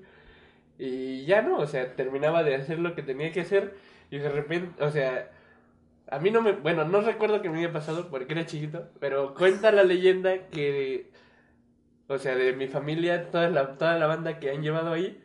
[0.77, 3.75] Y ya no, o sea, terminaba de hacer lo que tenía que hacer
[4.11, 5.31] y de repente, o sea,
[6.09, 9.33] a mí no me, bueno, no recuerdo que me había pasado porque era chiquito, pero
[9.33, 11.11] cuenta la leyenda que,
[12.07, 15.21] o sea, de mi familia, toda la, toda la banda que han llevado ahí,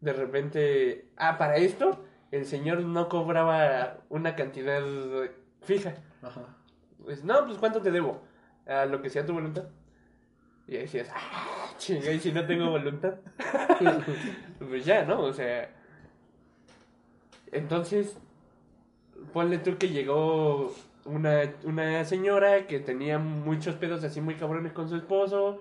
[0.00, 4.82] de repente, ah, para esto, el señor no cobraba una cantidad
[5.62, 5.94] fija.
[6.22, 6.56] Ajá.
[7.04, 8.22] Pues, no, pues ¿cuánto te debo?
[8.66, 9.64] A lo que sea tu voluntad.
[10.66, 13.14] Y ahí decías, ah, chinga, y si no tengo voluntad.
[14.58, 15.20] pues ya, ¿no?
[15.20, 15.70] O sea.
[17.52, 18.16] Entonces,
[19.32, 24.88] ponle tú que llegó una, una señora que tenía muchos pedos así muy cabrones con
[24.88, 25.60] su esposo,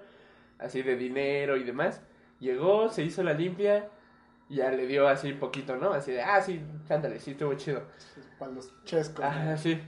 [0.58, 2.02] así de dinero y demás.
[2.40, 3.90] Llegó, se hizo la limpia,
[4.50, 5.92] ya le dio así poquito, ¿no?
[5.92, 7.84] Así de, ah, sí, ándale, sí, estuvo chido.
[8.40, 9.24] Para los chescos.
[9.24, 9.80] Ah, sí.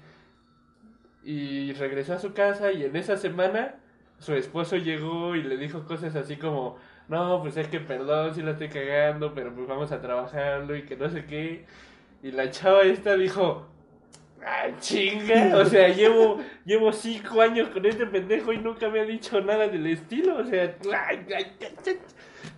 [1.25, 3.75] Y regresó a su casa y en esa semana
[4.19, 8.43] su esposo llegó y le dijo cosas así como, no, pues es que perdón si
[8.43, 11.65] la estoy cagando, pero pues vamos a trabajarlo y que no sé qué.
[12.21, 13.65] Y la chava esta dijo,
[14.45, 19.05] ay, chinga, o sea, llevo, llevo cinco años con este pendejo y nunca me ha
[19.05, 20.75] dicho nada del estilo, o sea,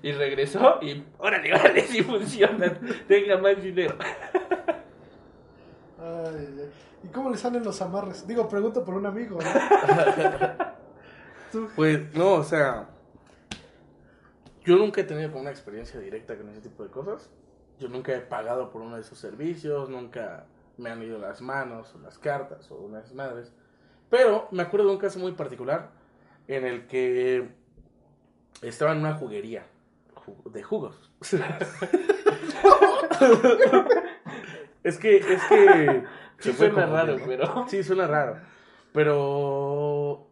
[0.03, 2.77] y regresó y, órale, órale, si funcionan,
[3.07, 3.97] tenga más dinero.
[5.99, 6.69] Ay.
[7.03, 8.27] ¿Y cómo le salen los amarres?
[8.27, 9.39] Digo, pregunto por un amigo.
[9.41, 9.47] ¿no?
[11.75, 12.89] Pues, no, o sea,
[14.65, 17.29] yo nunca he tenido como una experiencia directa con ese tipo de cosas.
[17.79, 20.45] Yo nunca he pagado por uno de esos servicios, nunca
[20.77, 23.53] me han ido las manos o las cartas o unas madres.
[24.09, 25.89] Pero me acuerdo de un caso muy particular
[26.47, 27.49] en el que
[28.61, 29.65] estaba en una juguería
[30.15, 31.11] ju- de jugos.
[34.83, 36.03] es que, es que...
[36.39, 37.65] Sí fue suena como raro, pero...
[37.69, 38.37] Sí, suena raro.
[38.93, 40.27] Pero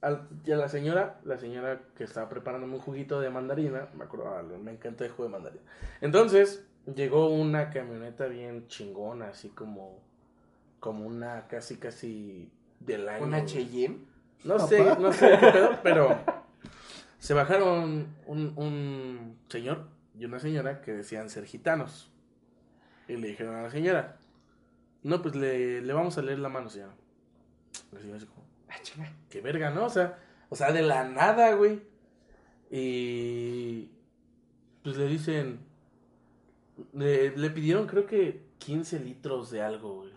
[0.00, 4.28] al- ya la señora, la señora que estaba preparándome un juguito de mandarina, me acuerdo,
[4.36, 5.62] ah, me encanta el jugo de mandarina.
[6.00, 10.00] Entonces, llegó una camioneta bien chingona, así como
[10.80, 13.24] como una casi casi del año.
[13.24, 13.98] ¿Una Cheyenne?
[14.42, 14.66] No Papá.
[14.68, 16.18] sé, no sé qué pedo, pero
[17.18, 19.86] se bajaron un, un señor
[20.18, 22.10] y una señora que decían ser gitanos.
[23.06, 24.16] Y le dijeron a la señora,
[25.02, 26.94] no, pues le, le vamos a leer la mano, señora.
[27.96, 29.12] Así como, Ah, chinga.
[29.28, 29.84] qué verga, ¿no?
[29.84, 31.82] O sea, o sea, de la nada, güey.
[32.70, 33.90] Y
[34.82, 35.60] pues le dicen,
[36.94, 40.12] le, le pidieron creo que 15 litros de algo, güey.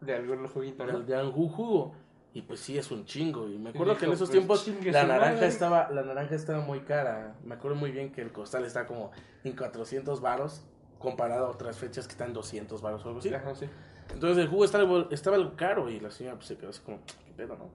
[0.00, 1.00] De algún juguito, ¿no?
[1.00, 1.94] De, de algún jugo.
[2.32, 3.48] Y pues sí, es un chingo.
[3.48, 5.46] Y me acuerdo dijo, que en esos pues, tiempos la naranja madre.
[5.46, 7.36] estaba la naranja estaba muy cara.
[7.44, 9.10] Me acuerdo muy bien que el costal está como
[9.44, 10.64] en 400 varos
[10.98, 13.32] comparado a otras fechas que están en 200 varos o algo así.
[13.32, 13.66] Ajá, sí.
[14.12, 16.98] Entonces el jugo estaba, estaba algo caro y la señora pues, se quedó así como,
[17.06, 17.70] ¿qué pedo, no?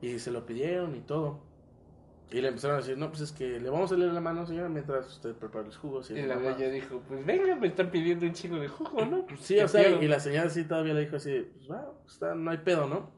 [0.00, 1.40] Y se lo pidieron y todo.
[2.30, 4.44] Y le empezaron a decir, no, pues es que le vamos a leer la mano,
[4.44, 6.10] señora, mientras usted prepara los jugos.
[6.10, 6.50] Y la mamá.
[6.50, 9.24] doña dijo, pues venga, me están pidiendo un chingo de jugo, ¿no?
[9.40, 10.02] Sí, ¿Qué o sea, pedo?
[10.02, 13.10] y la señora sí todavía le dijo así, pues va, está, no hay pedo, ¿no?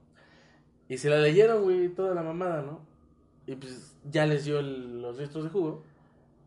[0.88, 2.86] Y se la leyeron, güey, toda la mamada, ¿no?
[3.46, 5.82] Y pues ya les dio el- los litros de jugo.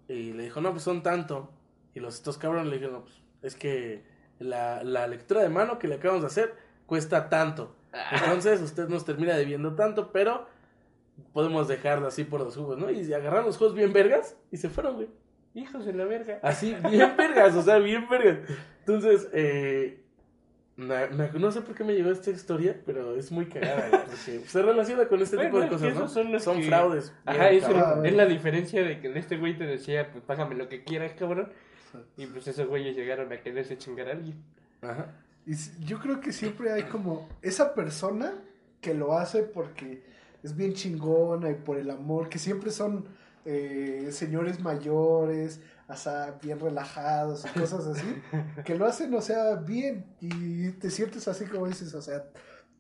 [0.07, 1.51] Y le dijo, no, pues son tanto.
[1.93, 4.03] Y los estos cabrones le dijeron, no, pues es que
[4.43, 6.53] la, la lectura de mano que le acabamos de hacer
[6.86, 7.75] cuesta tanto.
[8.12, 10.47] Entonces usted nos termina debiendo tanto, pero
[11.32, 12.89] podemos dejarlo así por los jugos, ¿no?
[12.89, 15.08] Y agarraron los jugos bien vergas y se fueron, güey.
[15.56, 16.39] Hijos de la verga.
[16.41, 18.39] Así, bien vergas, o sea, bien vergas.
[18.79, 20.01] Entonces, eh,
[20.75, 24.01] na- na- no sé por qué me llegó esta historia, pero es muy cagada, güey,
[24.06, 25.99] porque se relaciona con este tipo de cosas, ¿no?
[25.99, 27.13] esos son los que- fraudes.
[27.25, 30.84] Ajá, eso es la diferencia de que este güey te decía, pues págame lo que
[30.84, 31.51] quieras, cabrón.
[32.17, 34.43] Y pues esos güeyes llegaron a quererse chingar a alguien.
[34.82, 35.13] Ajá.
[35.45, 38.34] Y yo creo que siempre hay como esa persona
[38.79, 40.03] que lo hace porque
[40.41, 43.06] es bien chingona y por el amor, que siempre son
[43.45, 45.60] eh, señores mayores,
[45.95, 48.21] sea, bien relajados y cosas así,
[48.65, 52.25] que lo hacen, o sea, bien y te sientes así como dices, o sea,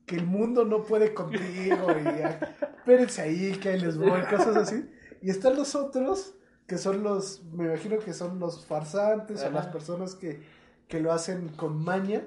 [0.05, 4.89] que el mundo no puede contigo y espérense ahí, que ahí les voy, cosas así.
[5.21, 6.33] Y están los otros,
[6.73, 9.53] que son los, me imagino que son los farsantes o Ajá.
[9.53, 10.41] las personas que,
[10.87, 12.23] que lo hacen con maña.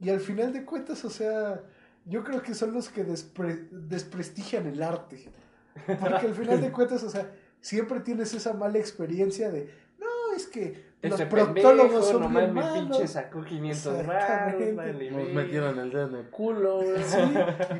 [0.00, 1.60] Y al final de cuentas, o sea,
[2.04, 5.28] yo creo que son los que despre- desprestigian el arte.
[5.86, 10.48] Porque al final de cuentas, o sea, siempre tienes esa mala experiencia de, no, es
[10.48, 12.96] que los Este proctólogos son nomás bien me malos.
[12.98, 14.72] pinche sacó 500 Exactamente.
[14.72, 17.02] baros, vale, Nos metieron el dedo en el culo, güey.
[17.04, 17.18] Sí,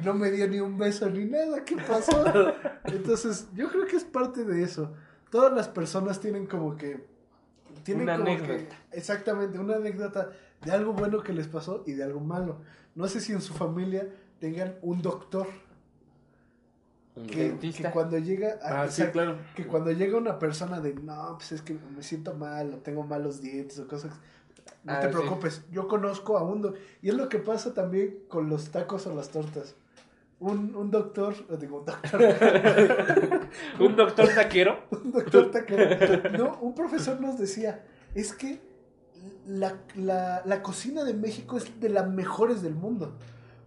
[0.00, 2.24] y no me dio ni un beso ni nada, ¿qué pasó?
[2.84, 4.92] Entonces, yo creo que es parte de eso.
[5.32, 7.04] Todas las personas tienen como que...
[7.84, 8.76] Tienen Una como que- anécdota.
[8.92, 10.30] exactamente, una anécdota
[10.62, 12.58] de algo bueno que les pasó y de algo malo.
[12.94, 14.06] No sé si en su familia
[14.38, 15.46] tengan un doctor
[17.26, 18.58] que, que cuando llega...
[18.62, 19.38] a- Ah, sí, claro.
[19.54, 23.02] Que cuando llega una persona de, no, pues es que me siento mal o tengo
[23.04, 24.12] malos dientes o cosas...
[24.84, 25.12] No Ah, te sí.
[25.14, 26.74] preocupes, yo conozco a un...
[27.02, 29.74] Y es lo que pasa también con los tacos o las tortas.
[30.42, 32.20] Un, un doctor, digo, un doctor,
[33.78, 34.76] Un doctor taquero.
[34.90, 38.60] un doctor taquero, no, un profesor nos decía, es que
[39.46, 43.16] la, la, la cocina de México es de las mejores del mundo.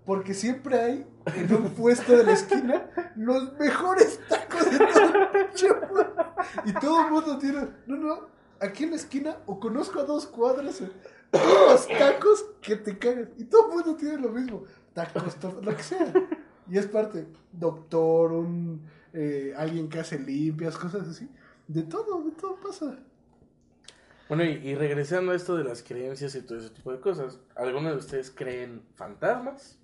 [0.05, 6.69] Porque siempre hay en un puesto de la esquina los mejores tacos de todo el.
[6.69, 8.27] Y todo el mundo tiene, no, no,
[8.59, 13.31] aquí en la esquina o conozco a dos cuadras unos tacos que te cagan.
[13.37, 16.11] Y todo el mundo tiene lo mismo, tacos, lo que sea.
[16.69, 18.81] Y es parte, doctor, un
[19.13, 21.29] eh, alguien que hace limpias, cosas así.
[21.67, 22.97] De todo, de todo pasa.
[24.27, 27.39] Bueno, y, y regresando a esto de las creencias y todo ese tipo de cosas,
[27.55, 29.77] ¿alguno de ustedes creen fantasmas?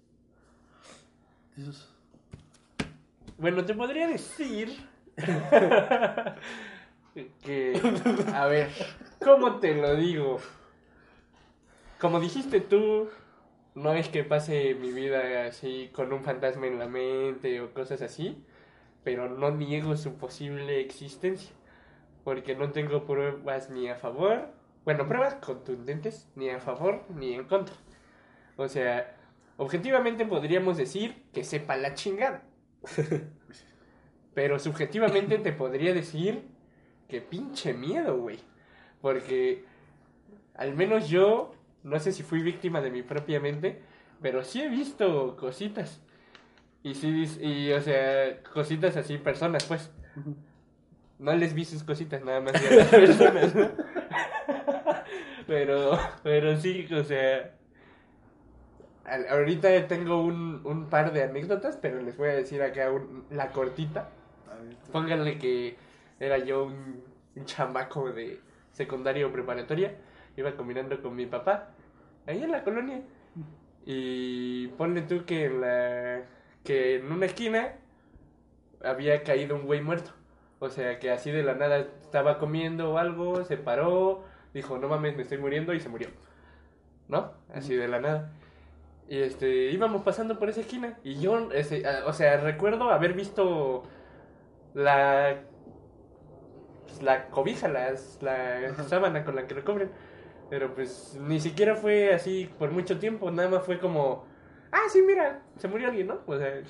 [3.37, 4.69] Bueno, te podría decir
[7.43, 7.81] que,
[8.33, 8.69] a ver,
[9.23, 10.39] ¿cómo te lo digo?
[11.99, 13.09] Como dijiste tú,
[13.75, 18.01] no es que pase mi vida así con un fantasma en la mente o cosas
[18.01, 18.43] así,
[19.03, 21.51] pero no niego su posible existencia,
[22.23, 24.49] porque no tengo pruebas ni a favor,
[24.83, 27.75] bueno, pruebas contundentes, ni a favor ni en contra.
[28.57, 29.15] O sea,
[29.57, 32.43] objetivamente podríamos decir que sepa la chingada.
[34.33, 36.47] Pero subjetivamente te podría decir
[37.07, 38.39] que pinche miedo, güey.
[39.01, 39.65] Porque
[40.55, 43.81] al menos yo, no sé si fui víctima de mi propia mente,
[44.21, 46.01] pero sí he visto cositas.
[46.83, 49.91] Y sí, y o sea, cositas así, personas, pues.
[51.19, 53.55] No les vi sus cositas, nada más a las personas.
[53.55, 53.69] ¿no?
[55.47, 57.51] pero, pero sí, o sea.
[59.29, 63.51] Ahorita tengo un, un par de anécdotas, pero les voy a decir acá un- la
[63.51, 64.09] cortita.
[64.91, 65.75] Pónganle que
[66.19, 67.03] era yo un,
[67.35, 68.39] un chamaco de
[68.71, 69.95] secundaria o preparatoria.
[70.37, 71.69] Iba caminando con mi papá,
[72.27, 73.01] ahí en la colonia.
[73.85, 76.21] Y ponle tú que en la
[76.63, 77.73] que en una esquina
[78.83, 80.11] había caído un güey muerto.
[80.59, 84.87] O sea, que así de la nada estaba comiendo o algo, se paró, dijo, no
[84.87, 86.09] mames, me estoy muriendo y se murió.
[87.07, 87.33] ¿No?
[87.53, 88.31] Así de la nada.
[89.09, 93.13] Y este, íbamos pasando por esa esquina y yo, ese, ah, o sea, recuerdo haber
[93.13, 93.83] visto
[94.73, 95.41] la
[96.85, 99.89] pues, la cobija, las, la sábana con la que lo cubren.
[100.51, 104.25] Pero pues ni siquiera fue así por mucho tiempo, nada más fue como,
[104.71, 106.19] ah, sí, mira, se murió alguien, ¿no?
[106.27, 106.61] O sea,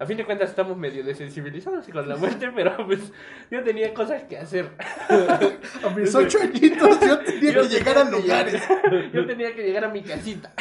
[0.00, 3.12] a fin de cuentas estamos medio desensibilizados con la muerte, pero pues
[3.50, 4.68] yo tenía cosas que hacer.
[5.08, 8.54] A mis ocho añitos yo tenía Yo que llegar a lugares.
[8.68, 10.52] llegar- Yo tenía que llegar a mi casita.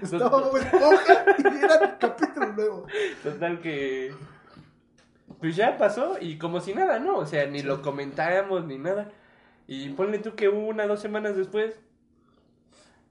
[0.00, 2.86] Estaba Esponja y era capítulo nuevo.
[3.22, 4.14] Total que.
[5.40, 7.16] Pues ya pasó y como si nada, ¿no?
[7.18, 9.10] O sea, ni lo comentábamos ni nada.
[9.66, 11.80] Y ponle tú que una, dos semanas después.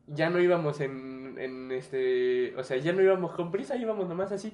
[0.08, 2.56] Ya no íbamos en, en este.
[2.58, 4.54] O sea, ya no íbamos con prisa, íbamos nomás así.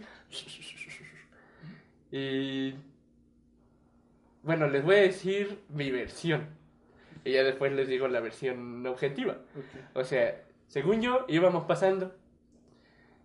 [2.11, 2.75] Y.
[4.43, 6.47] Bueno, les voy a decir mi versión.
[7.25, 9.39] Y ya después les digo la versión objetiva.
[9.93, 12.15] O sea, según yo, íbamos pasando.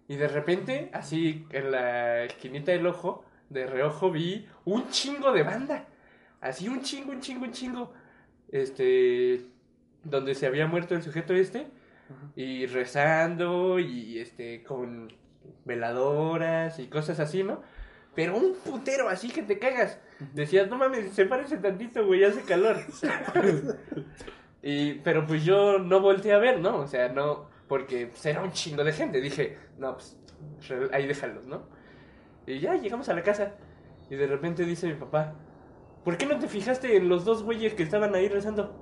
[0.09, 5.43] Y de repente, así en la esquinita del ojo, de reojo vi un chingo de
[5.43, 5.87] banda.
[6.41, 7.93] Así un chingo, un chingo, un chingo.
[8.53, 9.41] Este.
[10.05, 11.67] Donde se había muerto el sujeto este.
[12.37, 14.63] Y rezando y este.
[14.63, 15.13] con
[15.65, 17.63] veladoras y cosas así, ¿no?
[18.15, 19.99] Pero un putero así que te cagas.
[20.35, 22.77] Decías, no mames, se parece tantito, güey, hace calor.
[24.63, 26.77] y, pero pues yo no volteé a ver, ¿no?
[26.77, 29.21] O sea, no, porque pues, era un chingo de gente.
[29.21, 30.19] Dije, no, pues
[30.93, 31.63] ahí déjalos, ¿no?
[32.47, 33.55] Y ya llegamos a la casa.
[34.11, 35.35] Y de repente dice mi papá,
[36.05, 38.75] ¿por qué no te fijaste en los dos güeyes que estaban ahí rezando?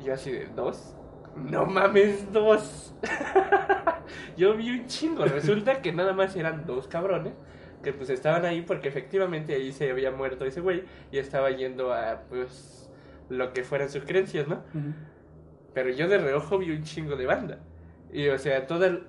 [0.00, 0.94] Y yo así de, ¿dos?
[1.36, 2.94] No mames, dos.
[4.36, 5.24] yo vi un chingo.
[5.24, 7.34] Resulta que nada más eran dos cabrones
[7.82, 11.92] que pues estaban ahí porque efectivamente ahí se había muerto ese güey y estaba yendo
[11.92, 12.90] a pues
[13.28, 14.62] lo que fueran sus creencias, ¿no?
[15.74, 17.58] Pero yo de reojo vi un chingo de banda.
[18.12, 19.04] Y o sea, toda el-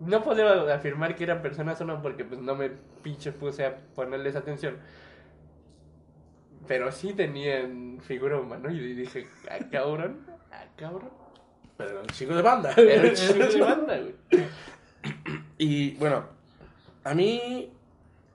[0.00, 2.70] no puedo afirmar que eran personas o no porque pues no me
[3.02, 4.76] pinche puse a ponerles atención.
[6.66, 11.10] Pero sí tenían figura humana y dije, ah, cabrón, ah, cabrón.
[11.76, 12.72] Pero un chico de banda.
[12.76, 14.14] Era un chingo de banda, güey.
[15.58, 16.24] Y bueno,
[17.04, 17.72] a mí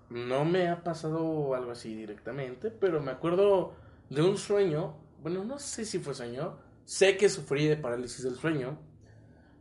[0.10, 3.74] no me ha pasado algo así directamente, pero me acuerdo
[4.10, 4.96] de un sueño.
[5.22, 6.58] Bueno, no sé si fue sueño.
[6.86, 8.78] Sé que sufrí de parálisis del sueño.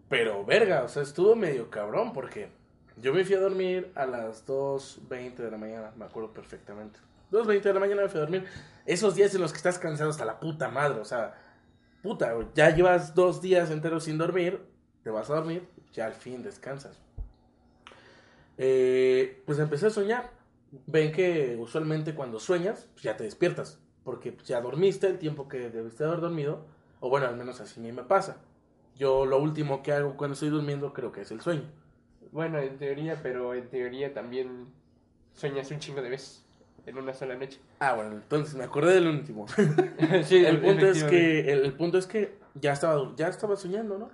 [0.08, 2.48] Pero verga, o sea, estuvo medio cabrón porque
[2.96, 6.98] yo me fui a dormir a las 2.20 de la mañana, me acuerdo perfectamente.
[7.30, 8.44] 2.20 de la mañana me fui a dormir.
[8.86, 11.34] Esos días en los que estás cansado hasta la puta madre, o sea,
[12.02, 14.60] puta, ya llevas dos días enteros sin dormir,
[15.02, 16.98] te vas a dormir, ya al fin descansas.
[18.56, 20.30] Eh, pues empecé a soñar.
[20.86, 25.70] Ven que usualmente cuando sueñas, pues ya te despiertas, porque ya dormiste el tiempo que
[25.70, 26.66] debiste haber dormido,
[27.00, 28.38] o bueno, al menos así a mí me pasa.
[28.96, 31.70] Yo lo último que hago cuando estoy durmiendo creo que es el sueño.
[32.32, 34.66] Bueno, en teoría, pero en teoría también
[35.32, 36.47] sueñas un chingo de veces
[36.88, 37.60] en una sola noche.
[37.80, 39.46] Ah, bueno, entonces me acordé del último.
[40.24, 43.98] sí, el punto es que el, el punto es que ya estaba ya estaba soñando,
[43.98, 44.10] ¿no?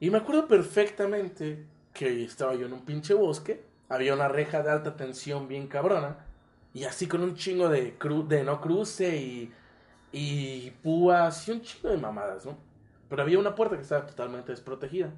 [0.00, 4.70] Y me acuerdo perfectamente que estaba yo en un pinche bosque, había una reja de
[4.70, 6.18] alta tensión bien cabrona
[6.72, 9.52] y así con un chingo de cru, de no cruce y
[10.12, 12.56] y púas y un chingo de mamadas, ¿no?
[13.08, 15.10] Pero había una puerta que estaba totalmente desprotegida.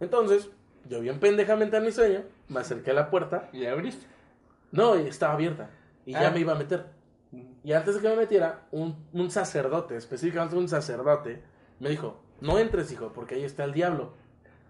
[0.00, 0.48] Entonces,
[0.88, 4.06] yo bien pendejamente a mi sueño, me acerqué a la puerta Y abriste.
[4.72, 5.70] No, y estaba abierta.
[6.04, 6.30] Y ya Ah.
[6.30, 6.86] me iba a meter.
[7.64, 11.42] Y antes de que me metiera, un, un sacerdote, específicamente un sacerdote,
[11.78, 14.14] me dijo, no entres, hijo, porque ahí está el diablo.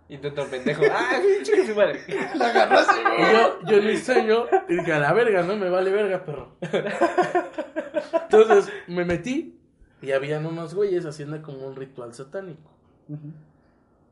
[0.09, 0.83] Y tú todo pendejo.
[0.93, 2.01] ¡Ah, chica su madre!
[2.35, 3.01] La agarraste.
[3.19, 6.57] Y yo, yo en mi sueño, dije, a la verga, no me vale verga, perro.
[8.25, 9.59] Entonces me metí
[10.03, 12.71] y habían unos güeyes haciendo como un ritual satánico.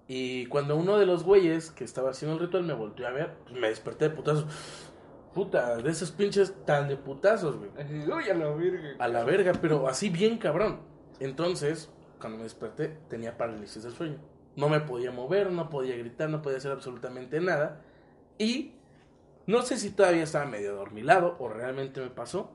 [0.09, 3.35] Y cuando uno de los güeyes que estaba haciendo el ritual me volteó a ver,
[3.45, 4.47] pues me desperté de putazos.
[5.35, 7.71] Puta, de esos pinches tan de putazos, güey.
[8.09, 8.97] Uy, a la verga.
[8.99, 10.81] A la verga, pero así bien cabrón.
[11.21, 11.89] Entonces,
[12.19, 14.19] cuando me desperté, tenía parálisis del sueño.
[14.57, 17.83] No me podía mover, no podía gritar, no podía hacer absolutamente nada.
[18.39, 18.75] Y
[19.47, 22.51] no sé si todavía estaba medio dormilado o realmente me pasó,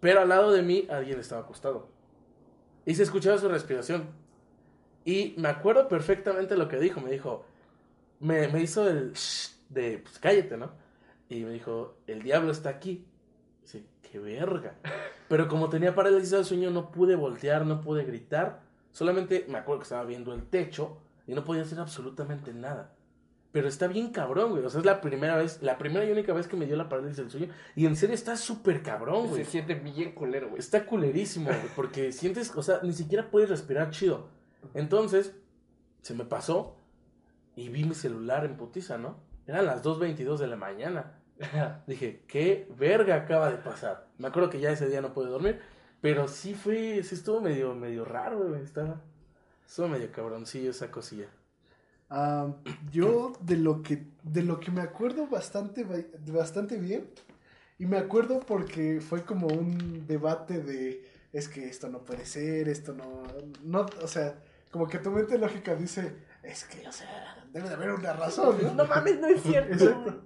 [0.00, 1.88] pero al lado de mí alguien estaba acostado.
[2.86, 4.10] Y se escuchaba su respiración.
[5.04, 7.00] Y me acuerdo perfectamente lo que dijo.
[7.00, 7.44] Me dijo,
[8.20, 10.83] me, me hizo el shh de, pues cállate, ¿no?
[11.34, 13.04] Y me dijo, el diablo está aquí.
[13.62, 14.76] Dice, qué verga.
[15.28, 18.62] Pero como tenía parálisis del sueño, no pude voltear, no pude gritar.
[18.92, 22.94] Solamente me acuerdo que estaba viendo el techo y no podía hacer absolutamente nada.
[23.50, 24.64] Pero está bien cabrón, güey.
[24.64, 26.88] O sea, es la primera vez, la primera y única vez que me dio la
[26.88, 27.48] parálisis del sueño.
[27.74, 29.44] Y en serio está súper cabrón, güey.
[29.44, 30.60] Se siente bien culero, güey.
[30.60, 31.74] Está culerísimo, güey.
[31.74, 34.28] Porque sientes, o sea, ni siquiera puedes respirar chido.
[34.72, 35.34] Entonces,
[36.02, 36.76] se me pasó
[37.56, 39.18] y vi mi celular en putiza, ¿no?
[39.46, 41.18] Eran las 2.22 de la mañana.
[41.86, 44.08] Dije, qué verga acaba de pasar.
[44.18, 45.60] Me acuerdo que ya ese día no pude dormir.
[46.00, 48.62] Pero sí fue, sí estuvo medio, medio raro, güey.
[48.62, 49.00] Estaba,
[49.66, 51.28] estuvo medio cabroncillo esa cosilla.
[52.92, 57.10] Yo de lo que de lo que me acuerdo bastante ba- bastante bien
[57.78, 62.68] y me acuerdo porque fue como un debate de es que esto no puede ser
[62.68, 63.24] esto no
[63.64, 64.36] no o sea
[64.70, 66.14] como que tu mente lógica dice
[66.44, 68.74] es que o sea debe de haber una razón ¿no?
[68.74, 70.22] No mames, no es cierto.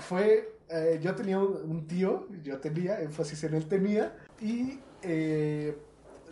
[0.00, 5.76] Fue, eh, yo tenía un, un tío, yo tenía, énfasis en él tenía, y eh,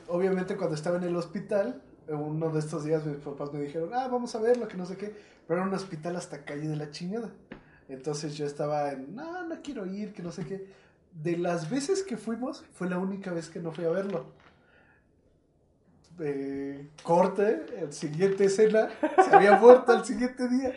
[0.08, 4.08] obviamente cuando estaba en el hospital, uno de estos días mis papás me dijeron, ah,
[4.08, 5.14] vamos a verlo, que no sé qué,
[5.46, 7.30] pero era un hospital hasta calle de la chingada.
[7.88, 10.66] Entonces yo estaba en, no, no quiero ir, que no sé qué.
[11.12, 14.32] De las veces que fuimos, fue la única vez que no fui a verlo.
[16.24, 18.88] Eh, corte, el siguiente escena,
[19.28, 20.72] se había muerto el siguiente día.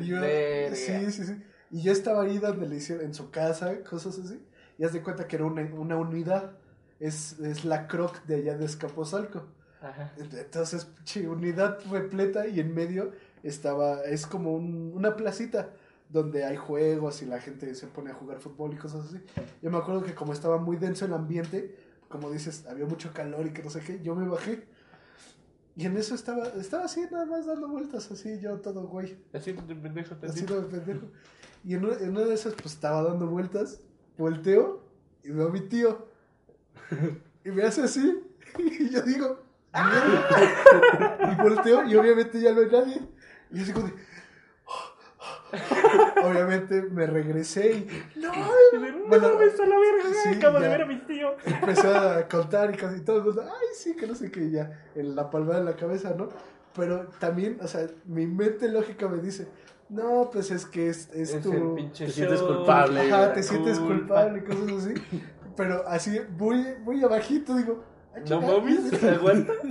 [0.00, 0.76] Y yo, Verga.
[0.76, 1.42] sí, sí, sí.
[1.70, 4.40] Y yo estaba ahí donde le hicieron, en su casa, cosas así.
[4.78, 6.52] Y haz de cuenta que era una, una unidad.
[7.00, 9.44] Es, es la croc de allá de Escaposalco.
[9.82, 10.12] Ajá.
[10.18, 10.86] Entonces,
[11.28, 13.12] unidad repleta y en medio
[13.42, 15.70] estaba, es como un- una placita
[16.08, 19.20] donde hay juegos y la gente se pone a jugar fútbol y cosas así.
[19.62, 21.74] Yo me acuerdo que como estaba muy denso el ambiente,
[22.08, 24.64] como dices, había mucho calor y que no sé qué, yo me bajé.
[25.76, 29.16] Y en eso estaba, estaba así, nada más dando vueltas, así, yo todo güey.
[29.32, 31.06] Así de pendejo Así de pendejo.
[31.64, 33.80] Y en una, en una de esas, pues estaba dando vueltas,
[34.16, 34.84] volteo
[35.24, 36.06] y veo a mi tío.
[37.44, 38.20] Y me hace así.
[38.58, 39.40] Y yo digo,
[39.72, 41.32] "Ah".
[41.32, 43.00] Y volteo y obviamente ya no hay nadie.
[43.50, 43.92] Y yo digo de.
[46.24, 48.18] Obviamente me regresé y.
[48.20, 48.32] ¡No!
[48.32, 51.34] No Bueno, mames, a la verga, sí, acabo de ver a mi tío.
[51.46, 54.70] Empecé a contar y casi todo el mundo, ay, sí, que no sé qué, ya,
[54.94, 56.28] en la palmada en la cabeza, ¿no?
[56.74, 59.46] Pero también, o sea, mi mente lógica me dice,
[59.88, 61.52] no, pues es que es, es, Es tu...
[61.52, 64.24] el pinche Te sientes show, culpable, Ajá, te sientes culpa.
[64.24, 64.94] culpable y cosas así.
[65.56, 68.58] Pero así, muy, muy abajito, digo, "Ah, No chinga".
[68.58, 69.52] mames, aguanta.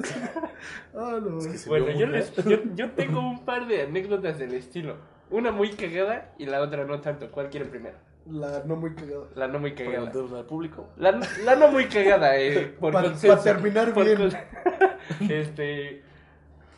[0.96, 1.40] Ah, no.
[1.40, 4.96] Es que Bueno, yo, les, yo, yo tengo un par de anécdotas del estilo.
[5.30, 7.32] Una muy cagada y la otra no tanto.
[7.32, 7.98] ¿Cuál quiere primero?
[8.26, 9.26] La no muy cagada.
[9.36, 9.96] La no muy cagada.
[10.12, 10.90] Preguntemos al público.
[10.98, 13.44] La, la no muy cagada, eh, por Pa- consenso.
[13.44, 14.18] terminar Por bien.
[14.18, 16.04] con- este,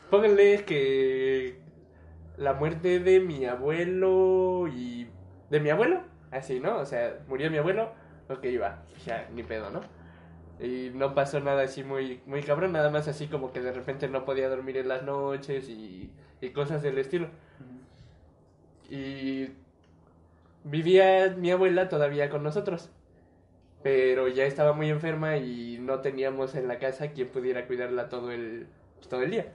[0.10, 1.60] pónganle que
[2.38, 5.08] la muerte de mi abuelo y
[5.50, 6.78] de mi abuelo, así, ¿no?
[6.78, 7.92] O sea, murió mi abuelo,
[8.30, 9.82] ok, va, ya, ni pedo, ¿no?
[10.60, 14.08] Y no pasó nada así muy, muy cabrón, nada más así como que de repente
[14.08, 17.28] no podía dormir en las noches y, y cosas del estilo.
[18.90, 19.50] Y
[20.64, 22.90] vivía mi abuela todavía con nosotros,
[23.84, 28.32] pero ya estaba muy enferma y no teníamos en la casa quien pudiera cuidarla todo
[28.32, 28.68] el,
[29.10, 29.54] todo el día.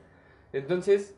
[0.53, 1.17] Entonces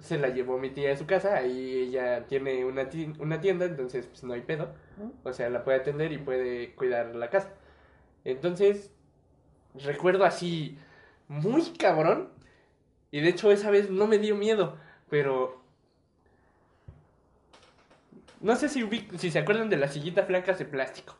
[0.00, 3.64] se la llevó mi tía a su casa, ahí ella tiene una ti- una tienda,
[3.66, 4.74] entonces pues no hay pedo,
[5.22, 7.50] o sea, la puede atender y puede cuidar la casa.
[8.24, 8.92] Entonces,
[9.84, 10.78] recuerdo así,
[11.28, 12.30] muy cabrón,
[13.12, 14.78] y de hecho esa vez no me dio miedo,
[15.10, 15.63] pero...
[18.44, 18.86] No sé si,
[19.16, 21.16] si se acuerdan de las sillitas blancas de plástico.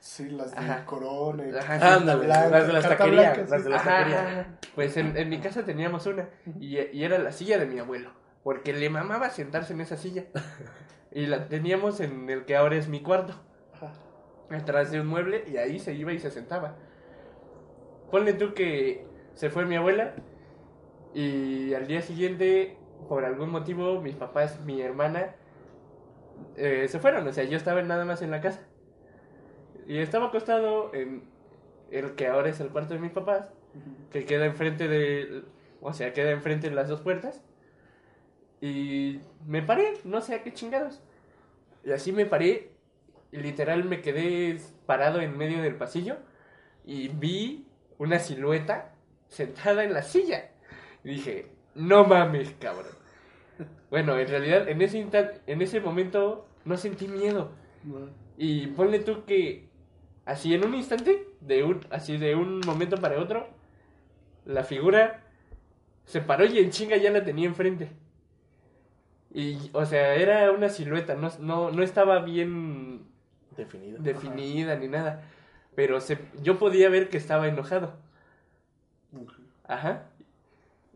[0.00, 0.86] Sí, las de Ajá.
[0.86, 1.46] corona.
[1.46, 4.46] y Ajá, carta ándale, blanca, las de las taquerías, las de las taquerías.
[4.74, 6.28] Pues en, en mi casa teníamos una
[6.58, 8.12] y, y era la silla de mi abuelo,
[8.44, 10.24] porque le mamaba sentarse en esa silla.
[11.12, 13.34] Y la teníamos en el que ahora es mi cuarto,
[14.50, 16.76] atrás de un mueble y ahí se iba y se sentaba.
[18.10, 20.14] Ponle tú que se fue mi abuela
[21.14, 22.78] y al día siguiente,
[23.08, 25.34] por algún motivo, mis papás, mi hermana,
[26.56, 27.26] eh, se fueron.
[27.26, 28.60] O sea, yo estaba nada más en la casa.
[29.86, 31.24] Y estaba acostado en
[31.90, 33.48] el que ahora es el cuarto de mis papás,
[34.10, 35.44] que queda enfrente de...
[35.80, 37.42] O sea, queda enfrente de las dos puertas.
[38.60, 41.00] Y me paré, no sé a qué chingados.
[41.84, 42.72] Y así me paré,
[43.30, 46.16] y literal me quedé parado en medio del pasillo
[46.84, 47.66] y vi
[47.98, 48.94] una silueta
[49.28, 50.50] sentada en la silla.
[51.04, 52.97] Y dije, no mames, cabrón.
[53.90, 57.50] Bueno, en realidad en ese, instan- en ese momento no sentí miedo.
[57.84, 58.08] No.
[58.36, 59.68] Y ponle tú que
[60.24, 63.48] así en un instante, de un, así de un momento para otro,
[64.44, 65.24] la figura
[66.04, 67.88] se paró y en chinga ya la tenía enfrente.
[69.32, 73.02] Y, o sea, era una silueta, no, no, no estaba bien
[73.56, 73.98] Definido.
[74.02, 75.22] definida ni nada.
[75.74, 77.94] Pero se, yo podía ver que estaba enojado.
[79.64, 80.04] Ajá.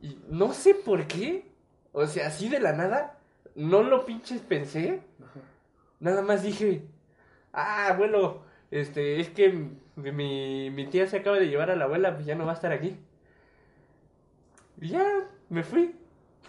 [0.00, 1.44] Y no sé por qué.
[1.92, 3.18] O sea, así de la nada,
[3.54, 5.00] no lo pinches pensé.
[6.00, 6.82] Nada más dije,
[7.52, 9.52] ah, abuelo, este, es que
[9.96, 12.54] mi, mi tía se acaba de llevar a la abuela, pues ya no va a
[12.54, 12.98] estar aquí.
[14.80, 15.04] Y ya,
[15.48, 15.94] me fui.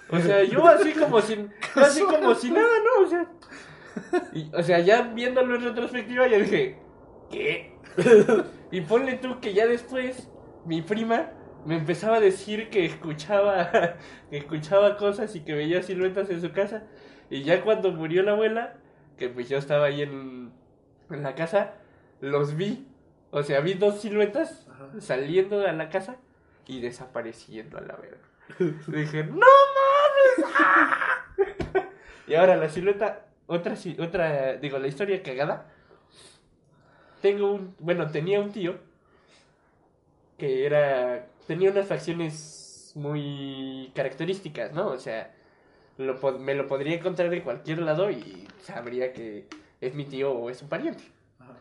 [0.10, 3.06] O sea, yo así como sin, yo así como si nada, ¿no?
[3.06, 3.28] O sea,
[4.34, 6.78] y- o sea, ya viéndolo en retrospectiva, ya dije,
[7.30, 7.74] ¿qué?
[8.72, 10.28] Y ponle tú que ya después,
[10.66, 11.30] mi prima
[11.66, 13.70] me empezaba a decir que escuchaba,
[14.30, 16.84] que escuchaba cosas y que veía siluetas en su casa.
[17.30, 18.76] Y ya cuando murió la abuela,
[19.18, 20.52] que pues yo estaba ahí en,
[21.10, 21.74] en la casa,
[22.22, 22.88] los vi.
[23.32, 24.90] O sea, vi dos siluetas Ajá.
[25.00, 26.18] saliendo a la casa
[26.68, 28.18] y desapareciendo a la verga.
[28.88, 30.54] Dije, ¡no mames!
[30.56, 31.26] ¡Ah!
[32.28, 35.72] y ahora la silueta, otra, otra, digo, la historia cagada.
[37.22, 38.78] Tengo un, bueno, tenía un tío
[40.38, 44.88] que era, tenía unas facciones muy características, ¿no?
[44.88, 45.34] O sea,
[45.98, 49.48] lo, me lo podría encontrar de cualquier lado y sabría que
[49.82, 51.04] es mi tío o es un pariente.
[51.40, 51.54] Ajá.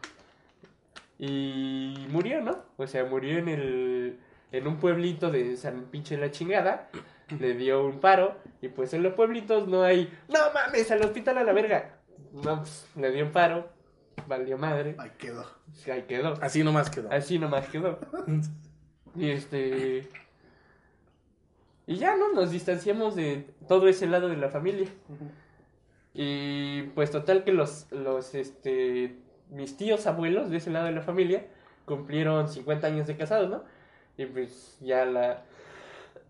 [1.19, 2.65] Y murió, ¿no?
[2.77, 4.19] O sea, murió en el
[4.53, 6.91] en un pueblito de San Pinche la chingada.
[7.41, 8.37] Le dio un paro.
[8.61, 10.13] Y pues en los pueblitos no hay.
[10.29, 10.91] ¡No mames!
[10.91, 11.99] Al hospital a la verga.
[12.33, 13.71] No, pues, le dio un paro.
[14.27, 14.95] Valió madre.
[14.99, 15.47] Ahí quedó.
[15.91, 16.35] Ahí quedó.
[16.43, 17.11] Así nomás quedó.
[17.11, 17.99] Así nomás quedó.
[19.17, 20.09] Y este.
[21.87, 22.33] Y ya, ¿no?
[22.33, 24.89] Nos distanciamos de todo ese lado de la familia.
[26.15, 29.17] Y pues total que los, los, este,
[29.51, 31.47] mis tíos abuelos de ese lado de la familia
[31.85, 33.65] cumplieron 50 años de casados, ¿no?
[34.17, 35.43] Y pues ya la...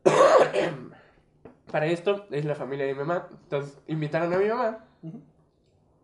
[1.70, 3.28] Para esto es la familia de mi mamá.
[3.44, 4.84] Entonces invitaron a mi mamá.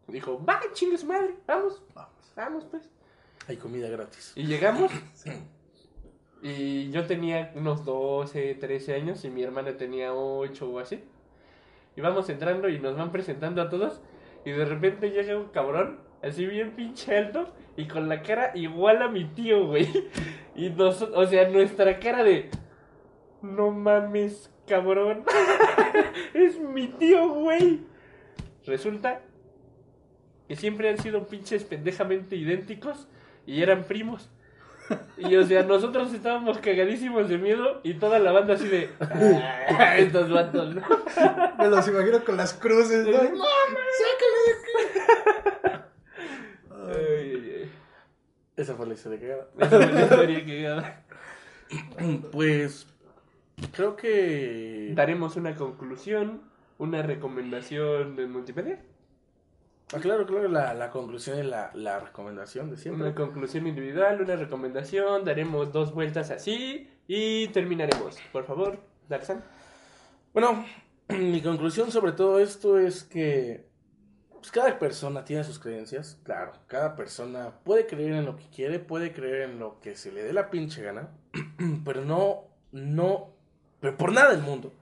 [0.09, 2.33] Dijo, va, chingue su madre, vamos, Vamos.
[2.35, 2.89] vamos pues.
[3.47, 4.33] Hay comida gratis.
[4.35, 4.91] Y llegamos.
[6.43, 11.03] Y yo tenía unos 12, 13 años y mi hermana tenía 8 o así.
[11.97, 14.01] Y vamos entrando y nos van presentando a todos.
[14.45, 19.03] Y de repente llega un cabrón, así bien pinche alto, y con la cara igual
[19.03, 19.89] a mi tío, güey.
[20.55, 22.51] Y nos, o sea, nuestra cara de.
[23.43, 25.25] No mames, cabrón.
[26.35, 27.81] es mi tío, güey.
[28.67, 29.23] Resulta
[30.47, 33.09] que siempre han sido pinches pendejamente idénticos
[33.47, 34.31] y eran primos.
[35.19, 38.89] Y o sea, nosotros estábamos cagadísimos de miedo y toda la banda así de.
[39.01, 40.83] "Ah, estos vatos, ¿no?
[41.59, 43.13] Me los imagino con las cruces, ¿no?
[43.25, 43.45] ¡No,
[46.89, 47.71] Ay, ay, ay.
[48.57, 49.49] Esa fue la historia cagada.
[49.59, 52.87] Esa fue la historia que Pues
[53.73, 56.43] creo que Daremos una conclusión,
[56.79, 58.81] una recomendación de multimedia.
[59.95, 63.07] Ah, claro, claro, la, la conclusión y la, la recomendación de siempre.
[63.07, 68.19] Una conclusión individual, una recomendación, daremos dos vueltas así y terminaremos.
[68.31, 68.79] Por favor,
[69.09, 69.43] Daxan.
[70.35, 70.67] Bueno,
[71.09, 73.67] mi conclusión sobre todo esto es que
[74.31, 78.79] pues, cada persona tiene sus creencias, claro, cada persona puede creer en lo que quiere,
[78.79, 81.09] puede creer en lo que se le dé la pinche gana,
[81.85, 83.33] pero no, no,
[83.81, 84.73] pero por nada del mundo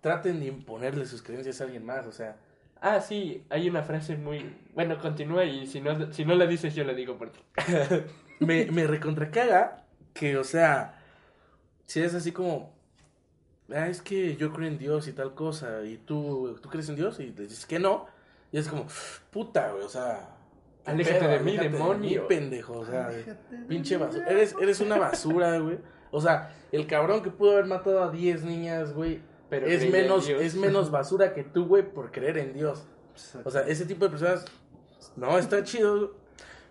[0.00, 2.36] traten de imponerle sus creencias a alguien más, o sea,
[2.84, 4.56] Ah, sí, hay una frase muy...
[4.74, 7.38] Bueno, continúa y si no, si no la dices yo la digo por ti.
[8.40, 11.00] me, me recontracaga que, o sea,
[11.86, 12.74] si es así como,
[13.72, 16.96] ah, es que yo creo en Dios y tal cosa, y tú, ¿tú crees en
[16.96, 17.20] Dios?
[17.20, 18.06] Y le dices que no,
[18.50, 18.86] y es como,
[19.30, 20.30] puta, güey, o sea,
[20.84, 22.22] ¿qué Aléjate de mí, Aléjate demonio.
[22.22, 23.36] mí, pendejo, o sea, de
[23.68, 25.78] pinche basura, eres, eres una basura, güey.
[26.10, 29.20] O sea, el cabrón que pudo haber matado a 10 niñas, güey,
[29.52, 32.86] Pero es menos, es menos basura que tú, güey, por creer en Dios.
[33.44, 34.46] O sea, ese tipo de personas,
[35.14, 36.14] no, está chido.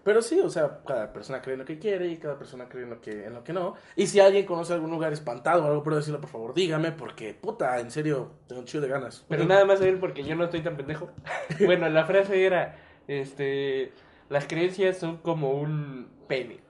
[0.04, 2.86] Pero sí, o sea, cada persona cree en lo que quiere y cada persona cree
[2.86, 3.76] en lo que, en lo que no.
[3.96, 7.36] Y si alguien conoce algún lugar espantado o algo por decirlo, por favor, dígame, porque,
[7.36, 9.28] puta, en serio, tengo un chido de ganas.
[9.30, 11.12] Pero nada más a él porque yo no estoy tan pendejo.
[11.64, 13.92] Bueno, la frase era, este,
[14.30, 16.62] las creencias son como un pene.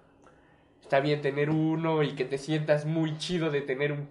[0.81, 4.09] Está bien tener uno y que te sientas muy chido de tener un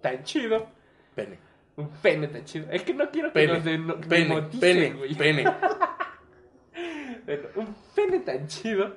[0.00, 0.75] tan chido.
[1.16, 1.38] Pene.
[1.76, 2.70] Un pene tan chido.
[2.70, 3.78] Es que no quiero que Pene.
[3.78, 4.42] nos Pene.
[4.60, 4.92] Pene.
[4.92, 5.14] güey.
[5.16, 5.44] Pene.
[7.26, 8.94] Bueno, un pene tan chido.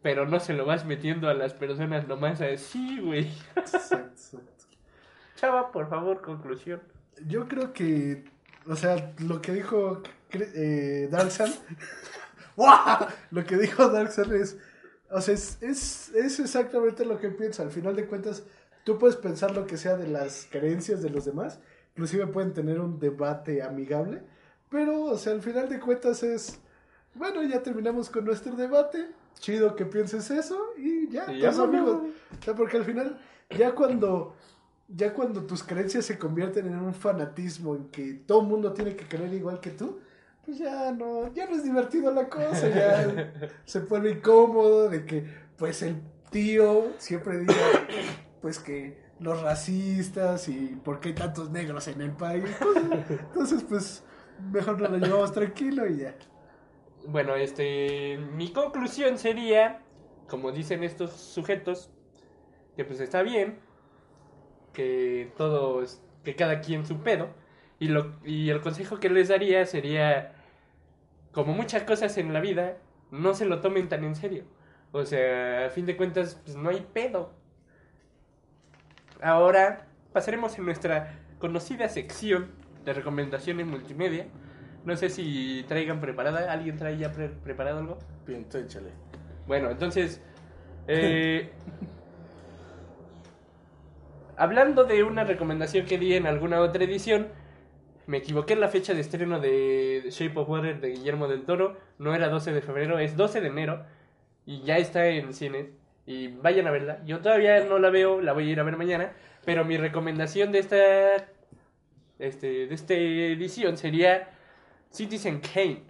[0.00, 3.30] Pero no se lo vas metiendo a las personas nomás así, güey.
[3.56, 4.78] Exacto, exacto.
[5.36, 6.80] Chava, por favor, conclusión.
[7.26, 8.24] Yo creo que,
[8.66, 11.52] o sea, lo que dijo eh, Darksan,
[12.56, 13.06] ¡Guau!
[13.32, 14.58] lo que dijo Darksan es,
[15.10, 17.64] o sea, es, es, es exactamente lo que piensa.
[17.64, 18.44] Al final de cuentas,
[18.86, 21.58] tú puedes pensar lo que sea de las creencias de los demás,
[21.90, 24.22] inclusive pueden tener un debate amigable,
[24.70, 26.60] pero, o sea, al final de cuentas es,
[27.12, 29.08] bueno, ya terminamos con nuestro debate,
[29.40, 32.02] chido que pienses eso y ya, Y todos ya, amigos.
[32.40, 33.18] O sea, porque al final,
[33.50, 34.36] ya cuando
[34.88, 38.94] ya cuando tus creencias se convierten en un fanatismo en que todo el mundo tiene
[38.94, 39.98] que creer igual que tú,
[40.44, 43.32] pues ya no, ya no es divertido la cosa, ya
[43.64, 45.26] se pone incómodo de que
[45.56, 47.54] pues el tío siempre diga
[48.40, 52.44] pues que los racistas y por qué hay tantos negros en el país.
[53.08, 54.04] Entonces, pues
[54.52, 56.14] mejor nos lo llevamos tranquilo y ya.
[57.06, 59.82] Bueno, este, mi conclusión sería,
[60.28, 61.90] como dicen estos sujetos,
[62.76, 63.58] que pues está bien,
[64.72, 67.28] que todos, que cada quien su pedo,
[67.78, 70.34] y, lo, y el consejo que les daría sería,
[71.32, 72.78] como muchas cosas en la vida,
[73.10, 74.44] no se lo tomen tan en serio.
[74.92, 77.32] O sea, a fin de cuentas, pues no hay pedo.
[79.22, 82.50] Ahora pasaremos en nuestra conocida sección
[82.84, 84.26] de recomendaciones multimedia.
[84.84, 87.98] No sé si traigan preparada, ¿alguien trae ya pre- preparado algo?
[88.26, 88.90] Bien, tú échale.
[89.46, 90.20] Bueno, entonces,
[90.88, 91.50] eh,
[94.36, 97.28] hablando de una recomendación que di en alguna otra edición,
[98.06, 101.76] me equivoqué en la fecha de estreno de Shape of Water de Guillermo del Toro.
[101.98, 103.84] No era 12 de febrero, es 12 de enero
[104.44, 105.66] y ya está en cines.
[106.06, 107.02] Y vayan a verla.
[107.04, 109.12] Yo todavía no la veo, la voy a ir a ver mañana.
[109.44, 111.28] Pero mi recomendación de esta,
[112.18, 114.30] este, de esta edición sería
[114.90, 115.82] Citizen Kane,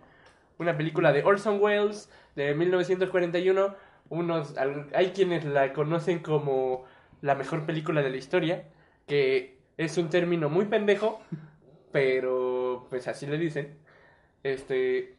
[0.59, 3.75] una película de Orson Welles de 1941.
[4.09, 4.55] Unos,
[4.95, 6.85] hay quienes la conocen como
[7.23, 8.65] la mejor película de la historia,
[9.07, 11.21] que es un término muy pendejo,
[11.93, 13.77] pero pues así le dicen.
[14.43, 15.17] Este,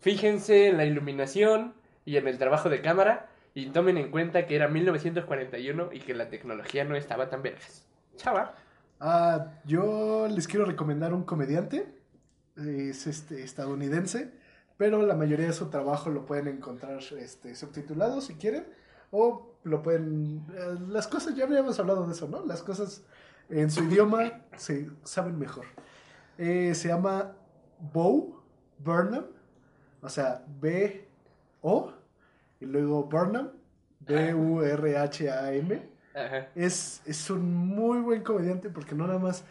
[0.00, 4.56] fíjense en la iluminación y en el trabajo de cámara y tomen en cuenta que
[4.56, 7.86] era 1941 y que la tecnología no estaba tan vergas.
[8.16, 8.54] Chava.
[9.00, 11.86] Ah, yo les quiero recomendar un comediante.
[12.56, 14.32] Es este estadounidense,
[14.76, 18.66] pero la mayoría de su trabajo lo pueden encontrar este, subtitulado si quieren.
[19.10, 20.44] O lo pueden.
[20.54, 22.44] eh, las cosas, ya habíamos hablado de eso, ¿no?
[22.44, 23.04] Las cosas
[23.48, 25.66] en su idioma se saben mejor.
[26.38, 27.36] Eh, se llama
[27.92, 28.42] Bo
[28.78, 29.26] Burnham,
[30.02, 31.92] o sea, B-O,
[32.64, 33.50] y luego Burnham,
[34.00, 35.82] B-U-R-H-A-M.
[36.54, 39.44] Es, es un muy buen comediante porque no nada más...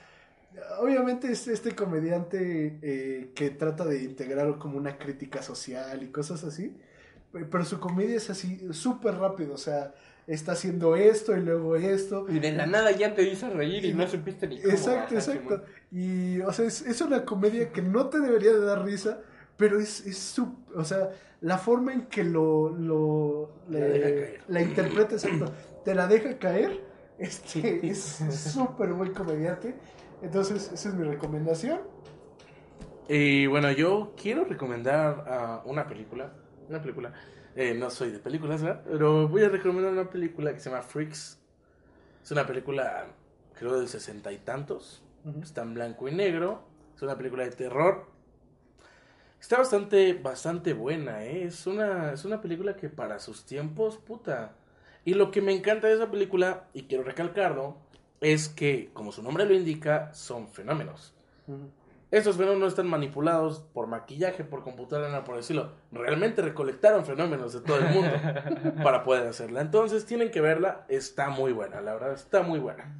[0.79, 6.43] Obviamente es este comediante eh, que trata de integrar como una crítica social y cosas
[6.43, 6.77] así,
[7.31, 9.95] pe- pero su comedia es así súper rápido, o sea,
[10.27, 12.27] está haciendo esto y luego esto.
[12.29, 14.71] Y de la nada ya te hizo reír y no supiste ni cómo.
[14.71, 15.63] Exacto, exacto.
[15.91, 19.21] Y, o sea, es, es una comedia que no te debería de dar risa,
[19.57, 21.09] pero es, es su- o sea,
[21.41, 24.41] la forma en que lo, lo La le- deja caer.
[24.47, 25.51] la interpreta, exacto,
[25.83, 26.81] te la deja caer,
[27.17, 28.01] este, es
[28.53, 29.75] súper buen comediante.
[30.21, 31.81] Entonces, esa es mi recomendación.
[33.07, 36.33] Y bueno, yo quiero recomendar ah, una película.
[36.69, 37.13] Una película.
[37.55, 38.83] Eh, no soy de películas, ¿verdad?
[38.89, 41.39] Pero voy a recomendar una película que se llama Freaks.
[42.23, 43.07] Es una película,
[43.53, 45.03] creo, del sesenta y tantos.
[45.41, 46.63] Está en blanco y negro.
[46.95, 48.07] Es una película de terror.
[49.43, 51.43] Está bastante, bastante buena, ¿eh?
[51.43, 54.53] Es una, es una película que para sus tiempos, puta.
[55.03, 57.75] Y lo que me encanta de esa película, y quiero recalcarlo,
[58.21, 61.13] es que, como su nombre lo indica, son fenómenos.
[62.09, 65.73] Estos fenómenos no están manipulados por maquillaje, por computadora, nada por decirlo.
[65.91, 68.13] Realmente recolectaron fenómenos de todo el mundo
[68.81, 69.59] para poder hacerla.
[69.59, 70.85] Entonces tienen que verla.
[70.87, 72.95] Está muy buena, la verdad, está muy buena.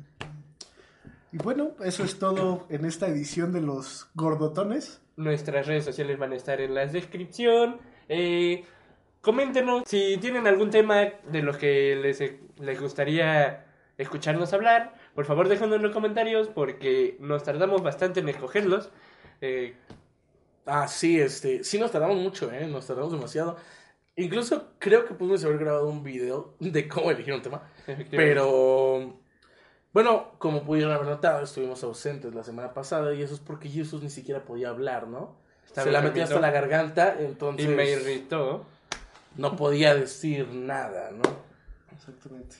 [1.31, 4.99] Y bueno, eso es todo en esta edición de los gordotones.
[5.15, 7.79] Nuestras redes sociales van a estar en la descripción.
[8.09, 8.65] Eh,
[9.21, 12.21] coméntenos si tienen algún tema de los que les,
[12.59, 13.65] les gustaría
[13.97, 14.95] escucharnos hablar.
[15.15, 18.91] Por favor, déjenlo en los comentarios porque nos tardamos bastante en escogerlos.
[19.41, 19.75] Eh,
[20.65, 22.67] Ah, sí, este, sí nos tardamos mucho, ¿eh?
[22.67, 23.57] Nos tardamos demasiado.
[24.15, 27.69] Incluso creo que pudimos haber grabado un video de cómo elegir un tema.
[28.11, 29.19] Pero,
[29.93, 34.01] bueno, como pudieron haber notado, estuvimos ausentes la semana pasada y eso es porque Jesús
[34.01, 35.35] ni siquiera podía hablar, ¿no?
[35.65, 38.65] Estaba Se la metía hasta la garganta, entonces y me irritó.
[39.37, 41.21] no podía decir nada, ¿no?
[41.95, 42.55] Exactamente.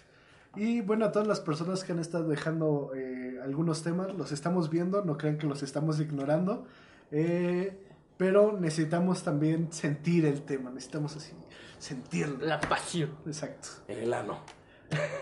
[0.56, 4.70] Y bueno, a todas las personas que han estado dejando eh, algunos temas, los estamos
[4.70, 6.66] viendo, no crean que los estamos ignorando,
[7.10, 7.84] eh,
[8.18, 11.34] pero necesitamos también sentir el tema, necesitamos así,
[11.80, 12.46] sentirlo.
[12.46, 13.10] La pasión.
[13.26, 13.70] Exacto.
[13.88, 14.38] En el ano.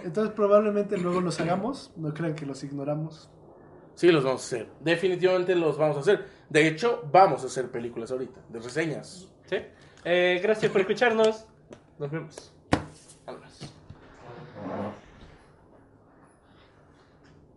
[0.04, 3.30] Entonces probablemente luego los hagamos, no crean que los ignoramos.
[3.96, 4.68] Sí, los vamos a hacer.
[4.80, 6.26] Definitivamente los vamos a hacer.
[6.50, 9.30] De hecho, vamos a hacer películas ahorita, de reseñas.
[9.46, 9.58] ¿Sí?
[10.04, 11.46] Eh, gracias por escucharnos.
[12.00, 12.54] Nos vemos.